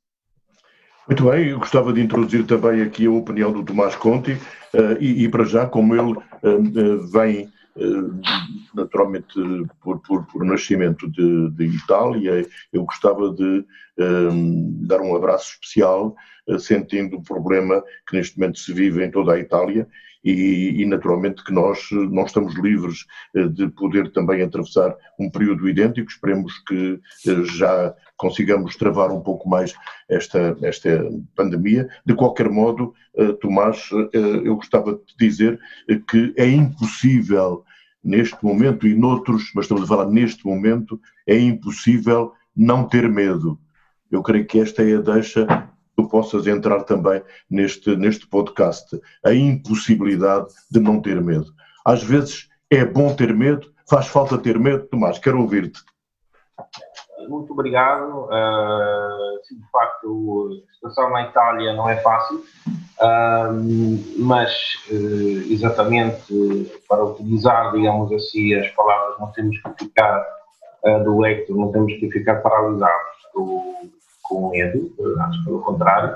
Muito 1.07 1.29
bem, 1.29 1.49
eu 1.49 1.59
gostava 1.59 1.91
de 1.91 2.01
introduzir 2.01 2.45
também 2.45 2.81
aqui 2.81 3.07
a 3.07 3.11
opinião 3.11 3.51
do 3.51 3.63
Tomás 3.63 3.95
Conti 3.95 4.37
eh, 4.73 4.97
e, 4.99 5.23
e 5.23 5.29
para 5.29 5.43
já, 5.43 5.65
como 5.65 5.95
ele 5.95 6.15
vem 7.11 7.51
naturalmente 8.73 9.33
por, 9.81 9.99
por, 10.01 10.25
por 10.27 10.45
nascimento 10.45 11.09
de, 11.09 11.49
de, 11.51 11.65
Itália, 11.65 12.45
eu 12.71 12.83
gostava 12.83 13.33
de 13.33 13.65
um, 13.97 14.85
dar 14.85 15.01
um 15.01 15.15
abraço 15.15 15.53
especial 15.53 16.15
eh, 16.47 16.59
sentindo 16.59 17.17
o 17.17 17.23
problema 17.23 17.83
que 18.07 18.17
neste 18.17 18.37
momento 18.37 18.59
se 18.59 18.73
vive 18.73 19.05
em 19.05 19.11
toda 19.11 19.33
a 19.33 19.39
Itália 19.39 19.87
e, 20.23 20.81
e, 20.81 20.85
naturalmente 20.85 21.43
que 21.43 21.53
nós 21.53 21.89
não 21.91 22.23
estamos 22.23 22.55
livres 22.55 23.05
eh, 23.35 23.47
de 23.47 23.67
poder 23.69 24.11
também 24.11 24.41
atravessar 24.41 24.95
um 25.19 25.29
período 25.29 25.67
idêntico. 25.67 26.11
Esperemos 26.11 26.59
que 26.67 26.99
eh, 27.27 27.43
já 27.45 27.93
consigamos 28.17 28.75
travar 28.75 29.11
um 29.11 29.21
pouco 29.21 29.49
mais 29.49 29.73
esta, 30.09 30.55
esta 30.61 31.09
pandemia. 31.35 31.89
De 32.05 32.13
qualquer 32.13 32.49
modo, 32.49 32.93
Tomás, 33.41 33.89
eu 34.13 34.55
gostava 34.55 34.93
de 34.93 35.17
dizer 35.19 35.59
que 36.07 36.33
é 36.37 36.47
impossível 36.47 37.65
neste 38.03 38.43
momento 38.43 38.87
e 38.87 38.95
noutros, 38.95 39.51
mas 39.55 39.65
estamos 39.65 39.83
a 39.83 39.87
falar 39.87 40.05
neste 40.07 40.45
momento, 40.45 40.99
é 41.27 41.37
impossível 41.37 42.33
não 42.55 42.87
ter 42.87 43.09
medo. 43.09 43.59
Eu 44.11 44.21
creio 44.21 44.45
que 44.45 44.59
esta 44.59 44.83
é 44.83 44.95
a 44.95 45.01
deixa 45.01 45.70
tu 45.95 46.07
possas 46.07 46.47
entrar 46.47 46.83
também 46.83 47.21
neste, 47.49 47.95
neste 47.95 48.27
podcast. 48.27 48.99
A 49.25 49.33
impossibilidade 49.33 50.47
de 50.69 50.79
não 50.79 51.01
ter 51.01 51.21
medo. 51.21 51.53
Às 51.85 52.03
vezes 52.03 52.49
é 52.69 52.85
bom 52.85 53.13
ter 53.13 53.33
medo, 53.33 53.71
faz 53.89 54.07
falta 54.07 54.37
ter 54.37 54.57
medo. 54.57 54.87
Tomás, 54.87 55.19
quero 55.19 55.41
ouvir-te. 55.41 55.81
Muito 57.27 57.53
obrigado. 57.53 58.25
Uh, 58.25 59.43
sim, 59.43 59.57
de 59.57 59.71
facto, 59.71 60.49
a 60.69 60.73
situação 60.73 61.09
na 61.11 61.23
Itália 61.23 61.73
não 61.73 61.89
é 61.89 61.97
fácil, 61.97 62.37
uh, 62.37 64.19
mas 64.19 64.51
uh, 64.89 65.51
exatamente 65.51 66.71
para 66.87 67.03
utilizar, 67.03 67.71
digamos 67.73 68.11
assim, 68.11 68.53
as 68.55 68.69
palavras, 68.71 69.19
não 69.19 69.27
temos 69.31 69.57
que 69.61 69.85
ficar 69.85 70.41
do 71.03 71.23
Hector, 71.23 71.55
não 71.55 71.71
temos 71.71 71.93
que 71.93 72.09
ficar 72.09 72.37
paralisados 72.37 73.11
com 74.31 74.49
medo, 74.49 74.93
acho 75.19 75.43
pelo 75.43 75.61
contrário. 75.61 76.15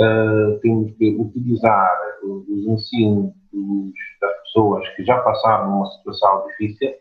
Uh, 0.00 0.58
temos 0.60 0.92
que 0.96 1.14
utilizar 1.20 1.96
os 2.22 2.66
ensinos 2.66 3.32
das 4.20 4.40
pessoas 4.42 4.88
que 4.96 5.04
já 5.04 5.18
passaram 5.18 5.76
uma 5.76 5.86
situação 5.92 6.46
difícil 6.48 6.94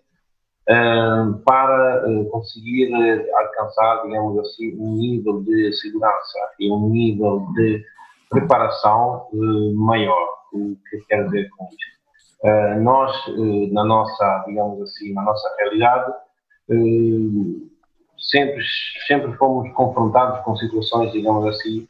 para 1.45 2.03
conseguir 2.31 2.93
alcançar, 3.33 4.03
digamos 4.03 4.39
assim, 4.39 4.73
um 4.79 4.95
nível 4.95 5.41
de 5.41 5.73
segurança 5.73 6.39
e 6.59 6.71
um 6.71 6.89
nível 6.89 7.47
de 7.55 7.83
preparação 8.29 9.27
maior. 9.75 10.29
O 10.53 10.75
que 10.89 10.99
quero 11.07 11.25
dizer 11.25 11.49
com 11.57 11.65
isto? 11.65 11.93
Uh, 12.43 12.81
nós, 12.81 13.27
uh, 13.27 13.73
na 13.73 13.85
nossa, 13.85 14.43
digamos 14.45 14.81
assim, 14.81 15.13
na 15.13 15.23
nossa 15.23 15.49
realidade, 15.59 16.11
uh, 16.69 17.72
sempre, 18.23 18.63
sempre 19.07 19.33
fomos 19.33 19.71
confrontados 19.73 20.43
com 20.43 20.55
situações, 20.55 21.11
digamos 21.11 21.45
assim, 21.47 21.87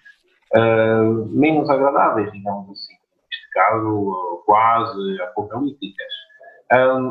menos 1.29 1.69
agradáveis, 1.69 2.31
digamos 2.31 2.69
assim, 2.71 2.93
neste 2.93 3.49
caso, 3.53 4.43
quase 4.45 5.21
apocalípticas. 5.21 6.13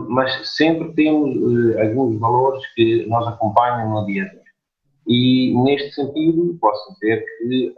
mas 0.08 0.54
sempre 0.56 0.92
temos 0.92 1.76
alguns 1.76 2.18
valores 2.18 2.66
que 2.74 3.06
nos 3.06 3.26
acompanham 3.28 3.90
no 3.90 4.06
dia 4.06 4.24
a 4.24 4.28
dia. 4.28 4.42
E, 5.06 5.54
neste 5.62 5.92
sentido, 5.92 6.56
posso 6.60 6.92
dizer 6.94 7.24
que 7.38 7.74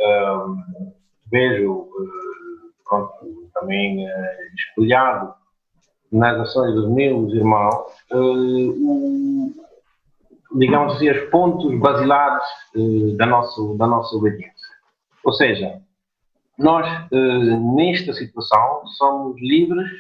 vejo, 1.31 1.89
pronto, 2.85 3.13
também 3.55 4.07
espelhado 4.55 5.35
nas 6.15 6.39
ações 6.41 6.75
dos 6.75 6.89
meus 6.91 7.33
irmãos, 7.33 7.93
uh, 8.13 9.64
digamos 10.55 10.95
assim, 10.95 11.11
os 11.11 11.31
pontos 11.31 11.79
basilares 11.79 12.45
uh, 12.77 13.17
da, 13.17 13.27
nossa, 13.27 13.61
da 13.77 13.87
nossa 13.87 14.17
obediência. 14.17 14.75
Ou 15.25 15.33
seja, 15.33 15.81
nós, 16.59 16.87
uh, 17.11 17.77
nesta 17.77 18.13
situação, 18.13 18.87
somos 18.99 19.41
livres 19.41 19.91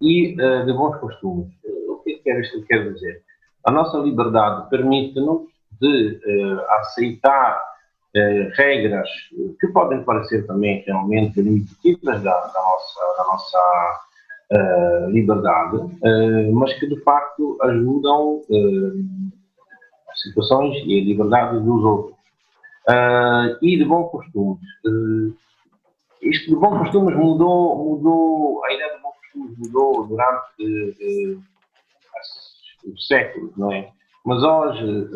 e 0.00 0.34
de 0.34 0.72
bons 0.72 0.96
costumes. 0.98 1.48
o 1.88 1.96
que 2.02 2.20
é 2.26 2.34
que 2.34 2.40
isto 2.40 2.62
quer 2.66 2.92
dizer? 2.92 3.22
A 3.64 3.70
nossa 3.70 3.96
liberdade 3.98 4.68
permite-nos 4.68 5.48
de 5.80 6.20
aceitar 6.80 7.58
regras 8.54 9.08
que 9.58 9.68
podem 9.68 10.04
parecer 10.04 10.46
também 10.46 10.82
realmente 10.84 11.40
limitativas 11.40 12.22
da, 12.22 12.32
da 12.32 12.60
nossa, 12.60 13.00
da 13.16 13.24
nossa 13.24 15.08
liberdade, 15.08 15.78
mas 16.52 16.74
que 16.78 16.86
de 16.86 17.00
facto 17.02 17.56
ajudam 17.62 18.42
situações 20.14 20.76
e 20.86 21.00
a 21.00 21.04
liberdade 21.04 21.60
dos 21.60 21.84
outros. 21.84 22.16
e 23.62 23.76
de 23.76 23.84
bom 23.84 24.04
costumes. 24.04 24.60
isto 26.22 26.50
de 26.50 26.56
bom 26.56 26.78
costumes 26.78 27.16
mudou, 27.16 27.84
mudou, 27.84 28.64
a 28.64 28.72
ideia 28.72 28.96
de 28.96 29.02
bom 29.02 29.12
costumes 29.20 29.58
mudou 29.58 30.06
durante 30.06 31.38
os 32.86 33.06
séculos, 33.06 33.56
não 33.56 33.72
é? 33.72 33.90
Mas 34.24 34.42
hoje, 34.42 35.08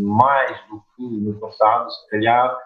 mais 0.00 0.58
do 0.68 0.82
que 0.96 1.02
no 1.02 1.34
passado, 1.34 1.90
se 1.90 2.10
calhar, 2.10 2.56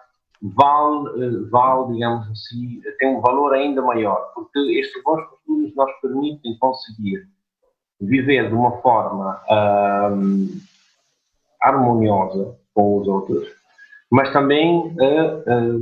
vale, 0.41 1.23
eh, 1.23 1.49
vale, 1.49 1.93
digamos 1.93 2.27
assim, 2.29 2.81
tem 2.97 3.15
um 3.15 3.21
valor 3.21 3.53
ainda 3.53 3.81
maior, 3.81 4.31
porque 4.33 4.59
estes 4.79 5.01
bons 5.03 5.23
costumes 5.25 5.75
nos 5.75 5.91
permitem 6.01 6.57
conseguir 6.59 7.27
viver 7.99 8.49
de 8.49 8.55
uma 8.55 8.81
forma 8.81 9.39
hum, 10.11 10.59
harmoniosa 11.61 12.55
com 12.73 12.97
os 12.97 13.07
outros, 13.07 13.47
mas 14.11 14.31
também 14.33 14.77
uh, 14.77 15.79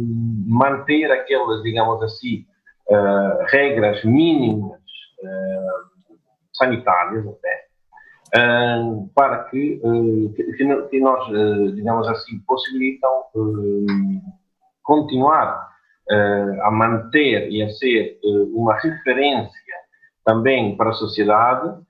manter 0.47 1.11
aquelas, 1.11 1.63
digamos 1.63 2.01
assim, 2.03 2.45
uh, 2.89 3.45
regras 3.47 4.03
mínimas 4.03 4.79
sanitárias 6.53 7.25
até, 7.27 7.65
para 9.13 9.43
que, 9.45 9.81
que, 10.89 10.99
nós, 11.01 11.27
digamos 11.75 12.07
assim, 12.07 12.39
possibilitam 12.47 13.09
continuar 14.81 15.67
a 16.09 16.71
manter 16.71 17.49
e 17.49 17.61
a 17.61 17.69
ser 17.69 18.17
uma 18.53 18.75
referência 18.75 19.75
também 20.23 20.77
para 20.77 20.91
a 20.91 20.93
sociedade 20.93 21.81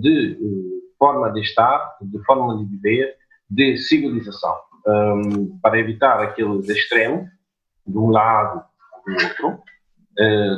de 0.00 0.77
forma 0.98 1.30
de 1.32 1.40
estar, 1.40 1.96
de 2.00 2.18
forma 2.24 2.56
de 2.58 2.64
viver, 2.64 3.14
de 3.48 3.76
civilização, 3.78 4.56
um, 4.86 5.58
para 5.60 5.78
evitar 5.78 6.20
aqueles 6.20 6.68
extremos, 6.68 7.28
de 7.86 7.96
um 7.96 8.10
lado 8.10 8.62
ou 9.06 9.14
do 9.14 9.24
outro, 9.24 9.62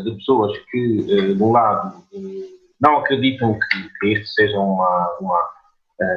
de 0.04 0.10
pessoas 0.16 0.58
que, 0.70 1.34
de 1.34 1.42
um 1.42 1.52
lado, 1.52 2.02
não 2.80 2.96
acreditam 2.98 3.58
que, 3.58 3.98
que 4.00 4.06
este 4.14 4.28
seja 4.28 4.58
uma, 4.58 5.16
uma, 5.20 5.50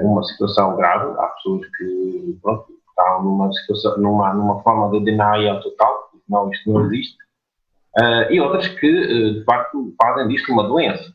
uma 0.01 0.23
situação 0.23 0.75
grave. 0.77 1.19
Há 1.19 1.27
pessoas 1.27 1.67
que 1.77 2.39
pronto, 2.41 2.73
estão 2.93 3.23
numa 3.23 3.51
situação, 3.51 3.97
numa, 3.97 4.33
numa 4.33 4.61
forma 4.61 4.89
de 4.91 5.05
denial 5.05 5.59
total, 5.61 6.11
não, 6.29 6.49
isto 6.51 6.71
não 6.71 6.85
existe, 6.85 7.17
uh, 7.97 8.31
e 8.31 8.39
outras 8.39 8.67
que, 8.67 8.87
uh, 8.87 9.33
de 9.33 9.43
facto, 9.43 9.93
fazem 10.01 10.27
disto 10.29 10.51
uma 10.51 10.63
doença. 10.63 11.13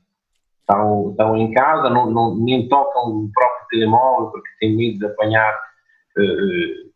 Estão, 0.69 1.11
estão 1.11 1.37
em 1.37 1.51
casa, 1.53 1.89
não, 1.89 2.11
não, 2.11 2.37
nem 2.37 2.69
tocam 2.69 3.09
o 3.09 3.31
próprio 3.33 3.67
telemóvel 3.71 4.31
porque 4.31 4.51
têm 4.61 4.77
medo 4.77 4.99
de 4.99 5.07
apanhar 5.07 5.55
uh, 6.19 6.89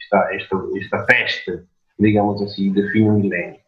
esta, 0.00 0.34
esta, 0.34 0.56
esta 0.78 0.98
peste, 1.04 1.62
digamos 1.98 2.40
assim, 2.40 2.72
de 2.72 2.90
fim 2.90 3.04
do 3.04 3.12
milénio. 3.12 3.60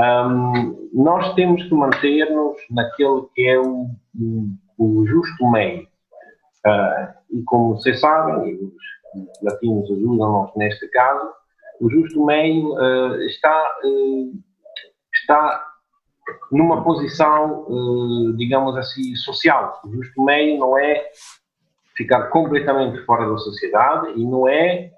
Um, 0.00 0.90
nós 0.92 1.34
temos 1.34 1.62
que 1.64 1.74
manter-nos 1.74 2.56
naquele 2.70 3.22
que 3.34 3.48
é 3.48 3.58
o, 3.58 3.88
o, 4.78 5.06
justo 5.06 5.50
meio. 5.50 5.88
Uh, 6.66 7.14
e 7.30 7.42
como 7.44 7.76
vocês 7.76 8.00
sabem, 8.00 8.54
os 8.54 9.42
latinos 9.42 9.90
ajudam-nos 9.90 10.50
neste 10.56 10.88
caso, 10.88 11.30
o 11.80 11.90
justo 11.90 12.24
meio 12.24 12.72
uh, 12.74 13.20
está, 13.22 13.76
uh, 13.84 14.32
está 15.12 15.73
numa 16.50 16.82
posição, 16.82 17.66
uh, 17.68 18.32
digamos 18.36 18.76
assim, 18.76 19.14
social. 19.16 19.80
O 19.84 19.92
justo 19.92 20.22
meio 20.22 20.58
não 20.58 20.78
é 20.78 21.04
ficar 21.96 22.28
completamente 22.28 23.04
fora 23.04 23.28
da 23.28 23.36
sociedade 23.38 24.12
e 24.16 24.24
não 24.24 24.48
é, 24.48 24.90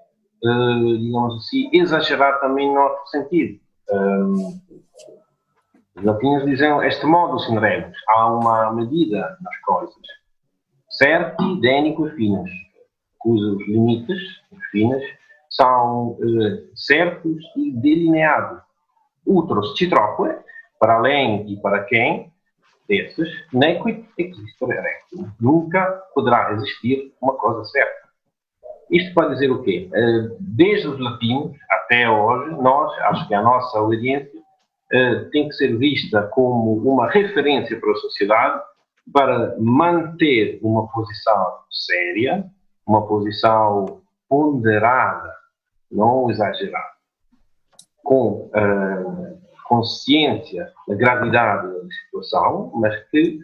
digamos 0.42 1.36
assim, 1.36 1.68
exagerar 1.72 2.40
também 2.40 2.72
no 2.72 2.80
outro 2.80 3.06
sentido. 3.08 3.60
os 5.94 6.04
latinos 6.04 6.44
dizem 6.46 6.86
este 6.86 7.04
modo, 7.04 7.38
senhores, 7.40 7.92
há 8.08 8.32
uma 8.32 8.72
medida 8.72 9.36
nas 9.42 9.58
coisas, 9.60 9.94
certo, 10.88 11.42
idênico 11.42 12.06
e 12.06 12.10
finas 12.12 12.50
cujos 13.26 13.66
limites, 13.66 14.22
os 14.52 14.64
fines, 14.70 15.02
são 15.50 16.16
eh, 16.22 16.62
certos 16.76 17.42
e 17.56 17.72
delineados. 17.72 18.62
Outros 19.26 19.76
citroque, 19.76 20.32
para 20.78 20.94
além 20.94 21.50
e 21.50 21.56
para 21.60 21.84
quem 21.84 22.30
desses, 22.88 23.28
existere 24.16 24.80
rectum. 24.80 25.28
Nunca 25.40 25.84
poderá 26.14 26.52
existir 26.52 27.12
uma 27.20 27.34
coisa 27.34 27.64
certa. 27.64 28.06
Isto 28.90 29.14
pode 29.14 29.34
dizer 29.34 29.50
o 29.50 29.62
quê? 29.62 29.90
Eh, 29.92 30.36
desde 30.38 30.86
os 30.86 31.00
latinos 31.00 31.56
até 31.68 32.08
hoje, 32.08 32.54
nós, 32.62 32.96
acho 33.02 33.26
que 33.26 33.34
a 33.34 33.42
nossa 33.42 33.78
audiência 33.78 34.40
eh, 34.92 35.24
tem 35.32 35.48
que 35.48 35.54
ser 35.54 35.76
vista 35.76 36.22
como 36.28 36.74
uma 36.74 37.10
referência 37.10 37.78
para 37.80 37.90
a 37.90 37.96
sociedade 37.96 38.62
para 39.12 39.56
manter 39.58 40.60
uma 40.62 40.86
posição 40.88 41.58
séria, 41.70 42.44
uma 42.86 43.06
posição 43.06 44.00
ponderada, 44.28 45.32
não 45.90 46.30
exagerada, 46.30 46.96
com 48.02 48.50
uh, 48.54 49.35
consciência 49.68 50.72
da 50.88 50.94
gravidade 50.94 51.68
da 51.68 51.88
situação, 52.04 52.72
mas 52.74 52.94
que 53.10 53.40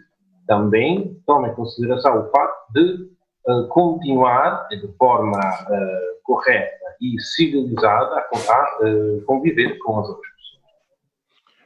também 0.47 1.21
tome 1.25 1.49
em 1.49 1.55
consideração 1.55 2.19
o 2.19 2.29
facto 2.29 2.73
de 2.73 3.09
uh, 3.47 3.67
continuar 3.69 4.67
de 4.69 4.87
forma 4.97 5.39
uh, 5.39 6.23
correta 6.23 6.83
e 7.01 7.19
civilizada 7.21 8.17
a 8.17 9.23
conviver 9.25 9.77
com 9.79 9.99
as 9.99 10.09
outras 10.09 10.32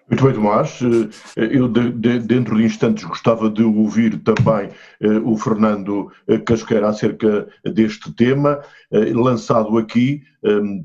muito 0.09 0.23
bem, 0.23 0.33
Tomás. 0.33 0.79
Eh, 0.81 1.49
eu, 1.51 1.67
de, 1.67 1.91
de, 1.91 2.19
dentro 2.19 2.55
de 2.55 2.63
instantes, 2.63 3.03
gostava 3.03 3.49
de 3.49 3.61
ouvir 3.61 4.17
também 4.19 4.69
eh, 5.01 5.19
o 5.25 5.35
Fernando 5.37 6.09
eh, 6.27 6.37
Casqueira 6.37 6.87
acerca 6.87 7.47
deste 7.65 8.13
tema, 8.15 8.61
lançado 8.91 9.77
aqui 9.77 10.21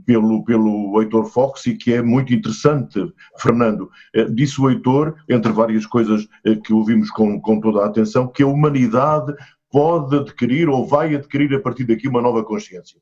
pelo, 0.05 0.45
pelo 0.45 1.01
Heitor 1.01 1.27
Fox 1.27 1.67
e 1.67 1.77
que 1.77 1.93
é 1.93 2.03
muito 2.03 2.35
interessante. 2.35 2.99
Fernando, 3.39 3.89
disse 4.35 4.61
o 4.61 4.69
Heitor, 4.69 5.15
entre 5.29 5.53
várias 5.53 5.87
coisas 5.87 6.27
que 6.65 6.73
ouvimos 6.73 7.11
com, 7.11 7.41
com 7.41 7.61
toda 7.61 7.83
a 7.83 7.87
atenção, 7.87 8.27
que 8.27 8.43
a 8.43 8.47
humanidade 8.47 9.33
pode 9.71 10.17
adquirir 10.17 10.69
ou 10.69 10.85
vai 10.85 11.15
adquirir 11.15 11.55
a 11.55 11.61
partir 11.61 11.85
daqui 11.85 12.09
uma 12.09 12.21
nova 12.21 12.43
consciência. 12.43 12.99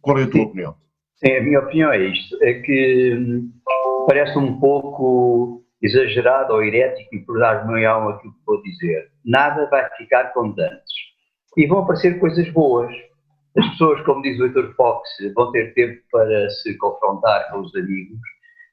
Qual 0.00 0.18
é 0.18 0.22
a 0.22 0.26
tua 0.26 0.40
Sim. 0.40 0.46
opinião? 0.46 0.74
Sim, 1.24 1.36
a 1.36 1.42
minha 1.42 1.60
opinião 1.60 1.92
é 1.92 2.08
isto: 2.08 2.36
é 2.42 2.54
que 2.54 3.14
hum, 3.16 3.50
parece 4.06 4.38
um 4.38 4.58
pouco 4.58 5.62
exagerado 5.82 6.54
ou 6.54 6.62
herético 6.62 7.14
e 7.14 7.84
alma 7.84 8.12
aquilo 8.12 8.32
que 8.32 8.46
vou 8.46 8.62
dizer. 8.62 9.08
Nada 9.24 9.68
vai 9.68 9.88
ficar 9.96 10.32
como 10.32 10.54
antes. 10.58 10.94
E 11.56 11.66
vão 11.66 11.80
aparecer 11.80 12.18
coisas 12.18 12.48
boas. 12.50 12.92
As 13.58 13.68
pessoas, 13.70 14.00
como 14.02 14.22
diz 14.22 14.38
o 14.40 14.46
Heitor 14.46 14.74
Fox, 14.74 15.08
vão 15.34 15.50
ter 15.52 15.74
tempo 15.74 16.00
para 16.10 16.48
se 16.50 16.76
confrontar 16.78 17.50
com 17.50 17.60
os 17.60 17.74
amigos. 17.74 18.18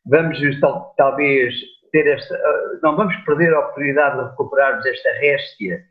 Vamos 0.06 0.39
tal, 0.62 0.94
talvez 0.98 1.54
ter 1.92 2.08
esta. 2.08 2.36
Ah, 2.36 2.80
não 2.82 2.96
vamos 2.96 3.15
perder 3.26 3.54
a 3.54 3.60
oportunidade 3.60 4.18
de 4.18 4.30
recuperarmos 4.30 4.86
esta 4.86 5.10
réstia 5.20 5.84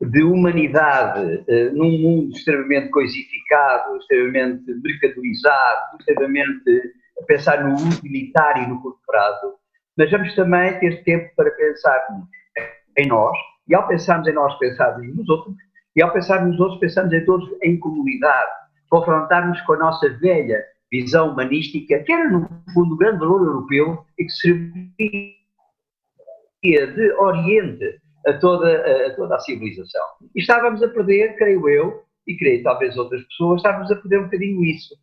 de 0.00 0.22
humanidade 0.22 1.44
uh, 1.48 1.74
num 1.74 1.98
mundo 1.98 2.36
extremamente 2.36 2.90
coisificado, 2.90 3.96
extremamente 3.96 4.64
mercadorizado, 4.82 5.96
extremamente 5.98 6.92
pensar 7.26 7.64
no 7.64 7.74
utilitário 7.74 8.64
e 8.64 8.66
no 8.66 8.80
curto 8.82 9.00
prazo, 9.06 9.54
mas 9.96 10.10
vamos 10.10 10.34
também 10.34 10.78
ter 10.78 11.02
tempo 11.04 11.30
para 11.34 11.50
pensarmos 11.50 12.26
em 12.98 13.06
nós, 13.06 13.36
e 13.68 13.74
ao 13.74 13.86
pensarmos 13.88 14.28
em 14.28 14.32
nós, 14.32 14.56
pensarmos 14.58 15.16
nos 15.16 15.28
outros, 15.28 15.56
e 15.94 16.02
ao 16.02 16.12
pensarmos 16.12 16.50
nos 16.50 16.60
outros, 16.60 16.80
pensamos 16.80 17.12
em 17.12 17.24
todos 17.24 17.48
em 17.62 17.78
comunidade, 17.78 18.50
confrontarmos 18.90 19.60
com 19.62 19.72
a 19.74 19.78
nossa 19.78 20.08
velha 20.18 20.62
visão 20.90 21.30
humanística, 21.30 21.98
que 22.00 22.12
era, 22.12 22.30
no 22.30 22.48
fundo, 22.72 22.94
o 22.94 22.96
grande 22.96 23.18
valor 23.18 23.46
europeu 23.46 24.04
e 24.18 24.24
que 24.24 24.32
servia 24.32 25.36
de 26.62 27.12
oriente 27.18 27.98
a 28.26 28.32
toda, 28.34 29.06
a 29.06 29.16
toda 29.16 29.36
a 29.36 29.40
civilização. 29.40 30.04
E 30.34 30.40
estávamos 30.40 30.82
a 30.82 30.88
perder, 30.88 31.36
creio 31.36 31.68
eu, 31.68 32.02
e 32.26 32.36
creio 32.36 32.62
talvez 32.62 32.96
outras 32.96 33.22
pessoas, 33.24 33.60
estávamos 33.60 33.90
a 33.90 33.96
perder 33.96 34.20
um 34.20 34.24
bocadinho 34.24 34.64
isso. 34.64 34.94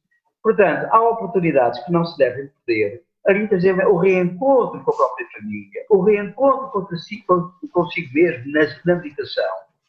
Portanto, 0.44 0.88
há 0.92 1.02
oportunidades 1.02 1.84
que 1.86 1.92
não 1.92 2.06
se 2.06 2.18
devem 2.18 2.50
perder. 2.66 3.02
Ali, 3.26 3.48
por 3.48 3.56
exemplo, 3.56 3.90
o 3.90 3.98
reencontro 3.98 4.84
com 4.84 4.92
a 4.92 4.96
própria 4.98 5.28
família, 5.34 5.86
o 5.90 6.02
reencontro 6.02 6.86
consigo, 6.88 7.54
consigo 7.72 8.14
mesmo 8.14 8.52
na, 8.86 8.96
meditação. 8.96 9.46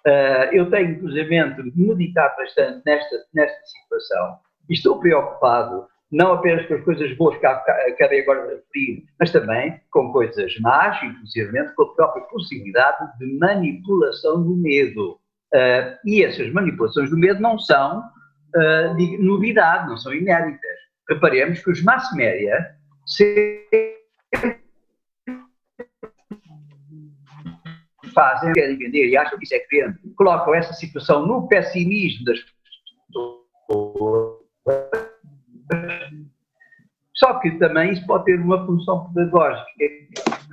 Uh, 0.07 0.53
eu 0.53 0.71
tenho, 0.71 0.91
inclusive, 0.91 1.31
meditado 1.75 2.37
bastante 2.37 2.83
nesta, 2.87 3.17
nesta 3.35 3.61
situação 3.67 4.39
estou 4.69 4.99
preocupado 4.99 5.87
não 6.11 6.33
apenas 6.33 6.67
com 6.67 6.75
as 6.75 6.85
coisas 6.85 7.17
boas 7.17 7.37
que 7.39 7.47
acabei 7.47 8.23
agora 8.23 8.47
de 8.47 8.55
referir, 8.55 9.05
mas 9.19 9.33
também 9.33 9.81
com 9.91 10.13
coisas 10.13 10.57
más, 10.61 11.03
inclusive 11.03 11.75
com 11.75 11.83
a 11.83 11.95
própria 11.95 12.25
possibilidade 12.27 13.19
de 13.19 13.39
manipulação 13.39 14.43
do 14.43 14.57
medo. 14.57 15.19
Uh, 15.53 15.97
e 16.05 16.23
essas 16.23 16.53
manipulações 16.53 17.11
do 17.11 17.19
medo 17.19 17.41
não 17.41 17.59
são 17.59 18.03
uh, 18.57 18.97
de 18.97 19.19
novidade, 19.19 19.89
não 19.89 19.97
são 19.97 20.13
inéditas. 20.13 20.79
Reparemos 21.09 21.63
que 21.63 21.71
os 21.71 21.83
mass 21.83 22.13
média 22.15 22.77
fazem, 28.15 28.53
querem 28.53 28.79
vender 28.79 29.09
e 29.09 29.17
acham 29.17 29.39
que 29.39 29.45
isso 29.45 29.55
é 29.55 29.59
que 29.59 29.83
vende, 29.83 29.99
colocam 30.17 30.55
essa 30.55 30.73
situação 30.73 31.27
no 31.27 31.49
pessimismo 31.49 32.25
das 32.25 32.39
pessoas 32.41 32.55
só 37.15 37.39
que 37.41 37.51
também 37.53 37.93
isso 37.93 38.07
pode 38.07 38.25
ter 38.25 38.41
uma 38.41 38.65
função 38.67 39.13
pedagógica, 39.13 39.67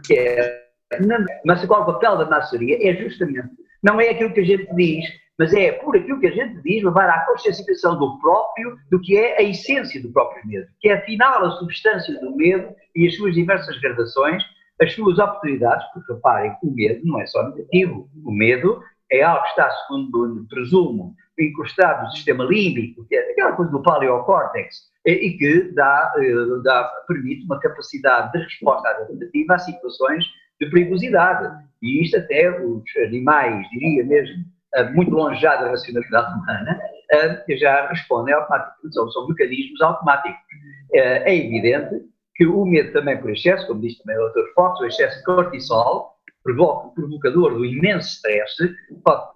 que 0.05 0.13
é, 0.13 0.63
mas 1.45 1.65
qual 1.65 1.83
o 1.83 1.85
papel 1.85 2.17
da 2.17 2.25
maçonaria 2.25 2.77
é 2.89 2.95
justamente, 2.95 3.49
não 3.83 3.99
é 3.99 4.09
aquilo 4.09 4.33
que 4.33 4.41
a 4.41 4.45
gente 4.45 4.73
diz, 4.75 5.05
mas 5.41 5.55
é 5.55 5.71
por 5.71 5.97
aquilo 5.97 6.19
que 6.19 6.27
a 6.27 6.31
gente 6.31 6.61
diz 6.61 6.83
levar 6.83 7.09
à 7.09 7.25
conscienciação 7.25 7.97
do 7.97 8.19
próprio, 8.19 8.77
do 8.91 9.01
que 9.01 9.17
é 9.17 9.39
a 9.39 9.41
essência 9.41 9.99
do 9.99 10.11
próprio 10.13 10.45
medo, 10.45 10.67
que 10.79 10.87
é 10.87 10.93
afinal 10.93 11.43
a 11.43 11.49
substância 11.57 12.13
do 12.19 12.35
medo 12.35 12.69
e 12.95 13.07
as 13.07 13.15
suas 13.15 13.33
diversas 13.33 13.75
gradações, 13.79 14.43
as 14.79 14.93
suas 14.93 15.17
oportunidades, 15.17 15.83
porque 15.93 16.13
reparem, 16.13 16.55
o 16.61 16.71
medo 16.71 17.01
não 17.03 17.19
é 17.19 17.25
só 17.25 17.41
negativo, 17.49 18.07
o 18.23 18.31
medo 18.31 18.83
é 19.11 19.23
algo 19.23 19.41
que 19.41 19.49
está, 19.49 19.71
segundo 19.71 20.45
presumo, 20.47 21.15
encostado 21.39 22.03
no 22.03 22.11
sistema 22.11 22.43
límbico, 22.43 23.03
que 23.07 23.15
é 23.15 23.31
aquela 23.31 23.53
coisa 23.53 23.71
do 23.71 23.81
paleocórtex, 23.81 24.91
e 25.07 25.31
que 25.31 25.71
dá, 25.73 26.13
eh, 26.17 26.61
dá, 26.63 26.83
permite 27.07 27.45
uma 27.45 27.59
capacidade 27.59 28.31
de 28.33 28.43
resposta 28.43 28.87
adaptativa 28.87 29.55
a 29.55 29.57
situações 29.57 30.23
de 30.59 30.69
perigosidade. 30.69 31.65
E 31.81 32.03
isto 32.03 32.15
até 32.17 32.63
os 32.63 32.83
animais, 33.07 33.67
diria 33.71 34.05
mesmo, 34.05 34.35
eh, 34.35 34.45
muito 34.93 35.11
longe 35.11 35.41
já 35.41 35.55
da 35.55 35.69
racionalidade 35.69 36.39
humana, 36.39 36.79
já 37.59 37.87
respondem 37.89 38.33
automaticamente, 38.33 38.93
são, 38.93 39.09
são 39.11 39.27
mecanismos 39.27 39.81
automáticos. 39.81 40.39
É 40.93 41.35
evidente 41.35 42.01
que 42.35 42.45
o 42.45 42.65
medo 42.65 42.91
também 42.93 43.17
por 43.19 43.31
excesso, 43.31 43.67
como 43.67 43.81
diz 43.81 43.97
também 43.99 44.17
o 44.17 44.29
Dr. 44.29 44.53
Fox, 44.55 44.79
o 44.79 44.85
excesso 44.85 45.17
de 45.17 45.23
cortisol, 45.25 46.15
provocador 46.43 47.53
do 47.53 47.65
imenso 47.65 48.07
stress, 48.07 48.75
pode 49.03 49.31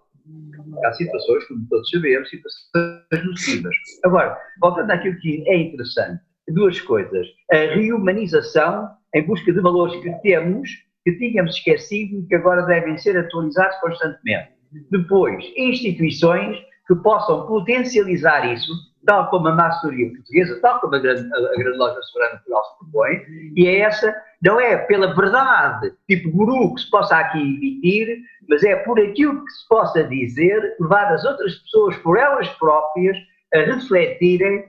Há 0.83 0.91
situações, 0.93 1.45
como 1.47 1.67
todos 1.69 1.89
sabemos, 1.89 2.29
situações 2.29 3.25
nocivas. 3.25 3.75
Agora, 4.03 4.37
voltando 4.59 4.91
àquilo 4.91 5.17
que 5.19 5.47
é 5.47 5.57
interessante, 5.57 6.21
duas 6.47 6.81
coisas. 6.81 7.27
A 7.51 7.75
reumanização 7.75 8.89
em 9.13 9.25
busca 9.25 9.53
de 9.53 9.61
valores 9.61 10.01
que 10.01 10.11
temos, 10.21 10.69
que 11.03 11.13
tínhamos 11.17 11.55
esquecido 11.55 12.19
e 12.19 12.27
que 12.27 12.35
agora 12.35 12.63
devem 12.63 12.97
ser 12.97 13.17
atualizados 13.17 13.77
constantemente. 13.79 14.54
Depois, 14.91 15.43
instituições 15.57 16.57
que 16.87 16.95
possam 16.95 17.47
potencializar 17.47 18.51
isso, 18.53 18.71
tal 19.05 19.29
como 19.29 19.47
a 19.47 19.55
maçonaria 19.55 20.09
portuguesa, 20.11 20.59
tal 20.61 20.79
como 20.79 20.95
a 20.95 20.99
grande, 20.99 21.21
a 21.33 21.57
grande 21.57 21.77
loja 21.77 22.01
soberana 22.03 22.37
Portugal 22.37 22.63
se 22.63 22.77
propõe, 22.79 23.21
e 23.55 23.67
é 23.67 23.79
essa, 23.79 24.15
não 24.43 24.59
é 24.59 24.77
pela 24.77 25.13
verdade, 25.15 25.93
tipo 26.07 26.31
guru, 26.31 26.73
que 26.75 26.81
se 26.81 26.89
possa 26.89 27.17
aqui 27.17 27.39
emitir, 27.39 28.19
mas 28.49 28.63
é 28.63 28.75
por 28.77 28.99
aquilo 28.99 29.43
que 29.43 29.51
se 29.51 29.67
possa 29.67 30.03
dizer, 30.03 30.75
levar 30.79 31.11
as 31.13 31.23
outras 31.25 31.55
pessoas 31.55 31.95
por 31.97 32.17
elas 32.17 32.47
próprias 32.49 33.17
a 33.53 33.59
refletirem 33.59 34.65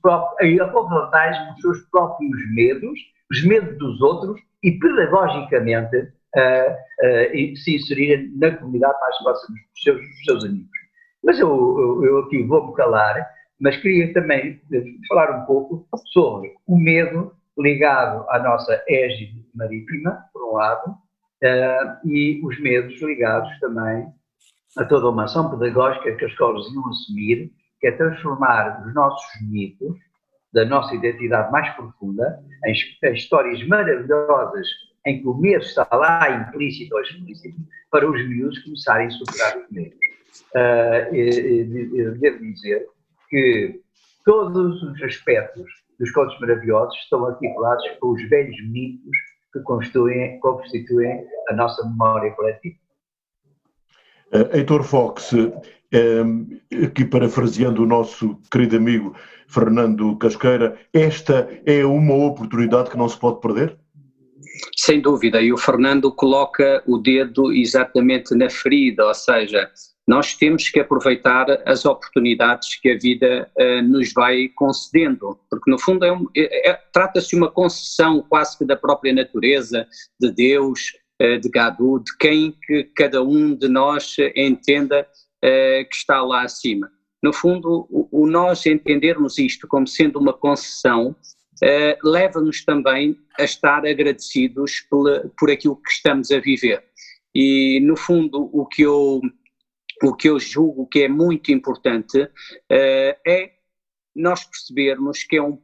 próprias, 0.00 0.60
a 0.60 0.68
confrontarem 0.68 1.52
os 1.52 1.60
seus 1.60 1.80
próprios 1.90 2.54
medos, 2.54 2.98
os 3.30 3.44
medos 3.44 3.76
dos 3.78 4.00
outros, 4.00 4.40
e 4.62 4.72
pedagogicamente 4.72 6.08
uh, 6.38 7.56
se 7.56 7.76
inserirem 7.76 8.32
na 8.36 8.56
comunidade 8.56 8.98
mais 9.00 9.18
próxima 9.18 9.56
dos 9.56 9.82
seus, 9.82 10.00
dos 10.00 10.24
seus 10.24 10.44
amigos. 10.44 10.78
Mas 11.22 11.38
eu, 11.38 11.48
eu, 11.48 12.04
eu 12.04 12.18
aqui 12.20 12.42
vou-me 12.42 12.74
calar, 12.74 13.26
mas 13.60 13.76
queria 13.76 14.12
também 14.12 14.60
falar 15.08 15.42
um 15.42 15.46
pouco 15.46 15.86
sobre 16.12 16.54
o 16.66 16.78
medo 16.78 17.32
ligado 17.58 18.24
à 18.30 18.38
nossa 18.38 18.82
égide 18.88 19.44
marítima, 19.54 20.24
por 20.32 20.50
um 20.50 20.54
lado, 20.54 20.90
uh, 20.90 22.08
e 22.08 22.40
os 22.44 22.60
medos 22.60 23.00
ligados 23.02 23.50
também 23.58 24.06
a 24.76 24.84
toda 24.84 25.08
uma 25.08 25.24
ação 25.24 25.50
pedagógica 25.50 26.14
que 26.14 26.24
as 26.24 26.30
escolas 26.30 26.66
iam 26.72 26.88
assumir, 26.88 27.50
que 27.80 27.86
é 27.88 27.92
transformar 27.92 28.86
os 28.86 28.94
nossos 28.94 29.26
mitos, 29.42 29.96
da 30.52 30.64
nossa 30.64 30.94
identidade 30.94 31.50
mais 31.50 31.68
profunda, 31.74 32.42
em, 32.64 32.72
em 33.04 33.14
histórias 33.14 33.66
maravilhosas 33.66 34.66
em 35.08 35.20
que 35.20 35.26
o 35.26 35.34
medo 35.34 35.64
está 35.64 35.88
lá 35.90 36.30
implícito 36.30 36.94
ou 36.94 37.00
explícito, 37.00 37.56
para 37.90 38.08
os 38.08 38.28
miúdos 38.28 38.58
começarem 38.58 39.06
a 39.06 39.10
superar 39.10 39.58
os 39.58 39.70
medos. 39.70 39.98
Uh, 40.54 42.18
devo 42.20 42.38
dizer 42.40 42.86
que 43.30 43.80
todos 44.24 44.82
os 44.82 45.02
aspectos 45.02 45.66
dos 45.98 46.10
contos 46.12 46.38
maravilhosos 46.40 46.94
estão 47.02 47.24
articulados 47.24 47.84
com 47.98 48.12
os 48.12 48.28
velhos 48.28 48.56
mitos 48.68 49.16
que 49.52 49.60
constituem, 49.60 50.38
constituem 50.40 51.24
a 51.48 51.54
nossa 51.54 51.82
memória 51.88 52.30
coletiva. 52.32 52.76
Uh, 54.30 54.54
Heitor 54.54 54.84
Fox, 54.84 55.32
uh, 55.32 55.60
aqui 56.84 57.06
parafraseando 57.06 57.82
o 57.82 57.86
nosso 57.86 58.38
querido 58.52 58.76
amigo 58.76 59.16
Fernando 59.46 60.14
Casqueira, 60.18 60.78
esta 60.92 61.48
é 61.64 61.82
uma 61.86 62.14
oportunidade 62.14 62.90
que 62.90 62.98
não 62.98 63.08
se 63.08 63.18
pode 63.18 63.40
perder? 63.40 63.78
Sem 64.76 65.00
dúvida, 65.00 65.40
e 65.40 65.52
o 65.52 65.56
Fernando 65.56 66.12
coloca 66.12 66.82
o 66.86 66.98
dedo 66.98 67.52
exatamente 67.52 68.34
na 68.34 68.48
ferida, 68.48 69.06
ou 69.06 69.14
seja, 69.14 69.70
nós 70.06 70.34
temos 70.34 70.70
que 70.70 70.80
aproveitar 70.80 71.46
as 71.66 71.84
oportunidades 71.84 72.80
que 72.80 72.90
a 72.90 72.98
vida 72.98 73.50
uh, 73.58 73.82
nos 73.82 74.10
vai 74.14 74.48
concedendo, 74.48 75.38
porque 75.50 75.70
no 75.70 75.78
fundo 75.78 76.04
é 76.04 76.10
um, 76.10 76.26
é, 76.34 76.70
é, 76.70 76.80
trata-se 76.92 77.28
de 77.28 77.36
uma 77.36 77.50
concessão 77.50 78.24
quase 78.26 78.56
que 78.56 78.64
da 78.64 78.74
própria 78.74 79.12
natureza, 79.12 79.86
de 80.18 80.32
Deus, 80.32 80.92
uh, 81.20 81.38
de 81.38 81.50
Gadu, 81.50 81.98
de 81.98 82.16
quem 82.16 82.56
que 82.66 82.84
cada 82.96 83.22
um 83.22 83.54
de 83.54 83.68
nós 83.68 84.16
entenda 84.34 85.02
uh, 85.02 85.88
que 85.88 85.94
está 85.94 86.22
lá 86.22 86.42
acima. 86.42 86.90
No 87.22 87.32
fundo, 87.32 87.86
o, 87.90 88.08
o, 88.10 88.26
nós 88.26 88.64
entendermos 88.64 89.38
isto 89.38 89.68
como 89.68 89.86
sendo 89.86 90.18
uma 90.18 90.32
concessão 90.32 91.14
leva-nos 92.04 92.64
também 92.64 93.18
a 93.38 93.44
estar 93.44 93.86
agradecidos 93.86 94.80
por, 94.88 95.30
por 95.38 95.50
aquilo 95.50 95.76
que 95.76 95.90
estamos 95.90 96.30
a 96.30 96.38
viver. 96.38 96.84
E, 97.34 97.80
no 97.80 97.96
fundo, 97.96 98.48
o 98.52 98.66
que 98.66 98.82
eu 98.82 99.20
o 100.02 100.14
que 100.14 100.28
eu 100.28 100.38
julgo 100.38 100.86
que 100.86 101.00
é 101.00 101.08
muito 101.08 101.50
importante 101.50 102.22
uh, 102.22 102.30
é 103.26 103.52
nós 104.14 104.44
percebermos 104.44 105.22
que, 105.22 105.36
é 105.36 105.42
um, 105.42 105.56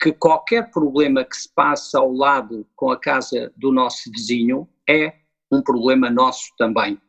que 0.00 0.12
qualquer 0.12 0.70
problema 0.70 1.24
que 1.24 1.36
se 1.36 1.52
passa 1.52 1.98
ao 1.98 2.12
lado 2.12 2.64
com 2.76 2.92
a 2.92 2.98
casa 2.98 3.52
do 3.56 3.72
nosso 3.72 4.10
vizinho 4.12 4.68
é 4.88 5.14
um 5.50 5.60
problema 5.60 6.08
nosso 6.08 6.52
também. 6.56 7.00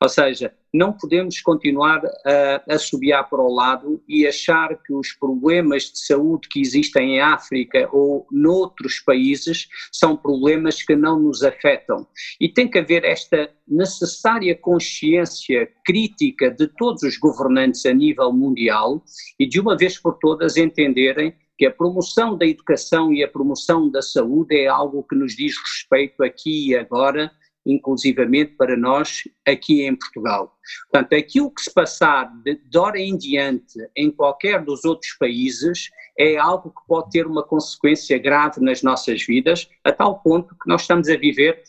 Ou 0.00 0.08
seja, 0.08 0.54
não 0.72 0.92
podemos 0.92 1.40
continuar 1.40 2.00
a, 2.24 2.74
a 2.74 2.78
subiar 2.78 3.28
para 3.28 3.42
o 3.42 3.52
lado 3.52 4.02
e 4.08 4.26
achar 4.26 4.76
que 4.82 4.92
os 4.92 5.12
problemas 5.12 5.84
de 5.84 5.98
saúde 6.06 6.48
que 6.48 6.60
existem 6.60 7.16
em 7.16 7.20
África 7.20 7.88
ou 7.92 8.26
noutros 8.30 9.00
países 9.00 9.68
são 9.92 10.16
problemas 10.16 10.82
que 10.82 10.94
não 10.94 11.18
nos 11.18 11.42
afetam. 11.42 12.06
E 12.40 12.48
tem 12.48 12.70
que 12.70 12.78
haver 12.78 13.04
esta 13.04 13.50
necessária 13.66 14.54
consciência 14.54 15.68
crítica 15.84 16.50
de 16.50 16.68
todos 16.68 17.02
os 17.02 17.16
governantes 17.16 17.84
a 17.86 17.92
nível 17.92 18.32
mundial 18.32 19.02
e 19.38 19.46
de 19.46 19.60
uma 19.60 19.76
vez 19.76 19.98
por 19.98 20.18
todas 20.18 20.56
entenderem 20.56 21.34
que 21.58 21.66
a 21.66 21.72
promoção 21.72 22.38
da 22.38 22.46
educação 22.46 23.12
e 23.12 23.24
a 23.24 23.28
promoção 23.28 23.90
da 23.90 24.00
saúde 24.00 24.56
é 24.56 24.68
algo 24.68 25.02
que 25.02 25.16
nos 25.16 25.34
diz 25.34 25.56
respeito 25.58 26.22
aqui 26.22 26.68
e 26.68 26.76
agora 26.76 27.32
inclusivamente 27.68 28.54
para 28.56 28.76
nós 28.76 29.22
aqui 29.46 29.82
em 29.82 29.94
Portugal. 29.94 30.54
Portanto, 30.90 31.14
aquilo 31.14 31.50
que 31.50 31.62
se 31.62 31.72
passar 31.72 32.32
de, 32.42 32.56
de 32.56 32.78
hora 32.78 32.98
em 32.98 33.16
diante 33.16 33.78
em 33.94 34.10
qualquer 34.10 34.64
dos 34.64 34.84
outros 34.84 35.12
países 35.18 35.90
é 36.18 36.36
algo 36.36 36.70
que 36.70 36.86
pode 36.88 37.10
ter 37.10 37.26
uma 37.26 37.44
consequência 37.44 38.18
grave 38.18 38.60
nas 38.60 38.82
nossas 38.82 39.24
vidas, 39.24 39.68
a 39.84 39.92
tal 39.92 40.20
ponto 40.20 40.54
que 40.54 40.68
nós 40.68 40.82
estamos 40.82 41.08
a 41.08 41.16
viver 41.16 41.62